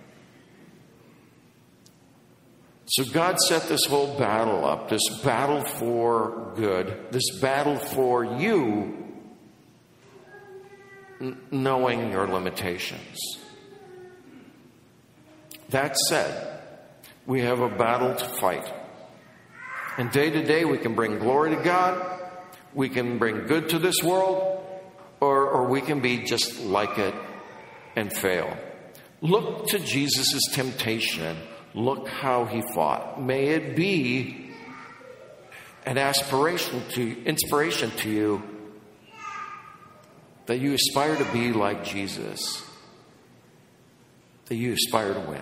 So 2.86 3.06
God 3.06 3.40
set 3.40 3.64
this 3.64 3.86
whole 3.86 4.20
battle 4.20 4.66
up, 4.66 4.90
this 4.90 5.10
battle 5.24 5.64
for 5.64 6.54
good, 6.56 6.96
this 7.10 7.40
battle 7.40 7.78
for 7.78 8.24
you, 8.24 9.16
n- 11.20 11.42
knowing 11.50 12.12
your 12.12 12.28
limitations. 12.28 13.18
That 15.70 15.98
said, 15.98 16.53
we 17.26 17.42
have 17.42 17.60
a 17.60 17.70
battle 17.70 18.16
to 18.16 18.26
fight. 18.26 18.72
And 19.98 20.12
day 20.12 20.30
to 20.30 20.44
day, 20.44 20.66
we 20.66 20.78
can 20.78 20.96
bring 20.96 21.20
glory 21.20 21.56
to 21.56 21.62
God, 21.64 22.22
we 22.74 22.90
can 22.90 23.18
bring 23.20 23.46
good 23.46 23.70
to 23.70 23.80
this 23.80 24.02
world, 24.04 24.66
or, 25.20 25.48
or 25.48 25.68
we 25.70 25.82
can 25.82 26.02
be 26.02 26.24
just 26.24 26.60
like 26.62 26.98
it 26.98 27.14
and 27.96 28.12
fail. 28.12 28.58
Look 29.22 29.68
to 29.70 29.80
Jesus' 29.80 30.42
temptation. 30.52 31.38
Look 31.74 32.08
how 32.08 32.46
he 32.46 32.62
fought. 32.74 33.22
May 33.22 33.48
it 33.50 33.76
be 33.76 34.52
an 35.86 35.98
aspiration 35.98 36.82
to 36.90 37.24
inspiration 37.26 37.92
to 37.92 38.10
you 38.10 38.44
that 40.46 40.60
you 40.60 40.74
aspire 40.74 41.16
to 41.16 41.32
be 41.32 41.54
like 41.54 41.84
Jesus. 41.84 42.64
That 44.48 44.56
you 44.56 44.74
aspire 44.74 45.14
to 45.14 45.20
win. 45.22 45.42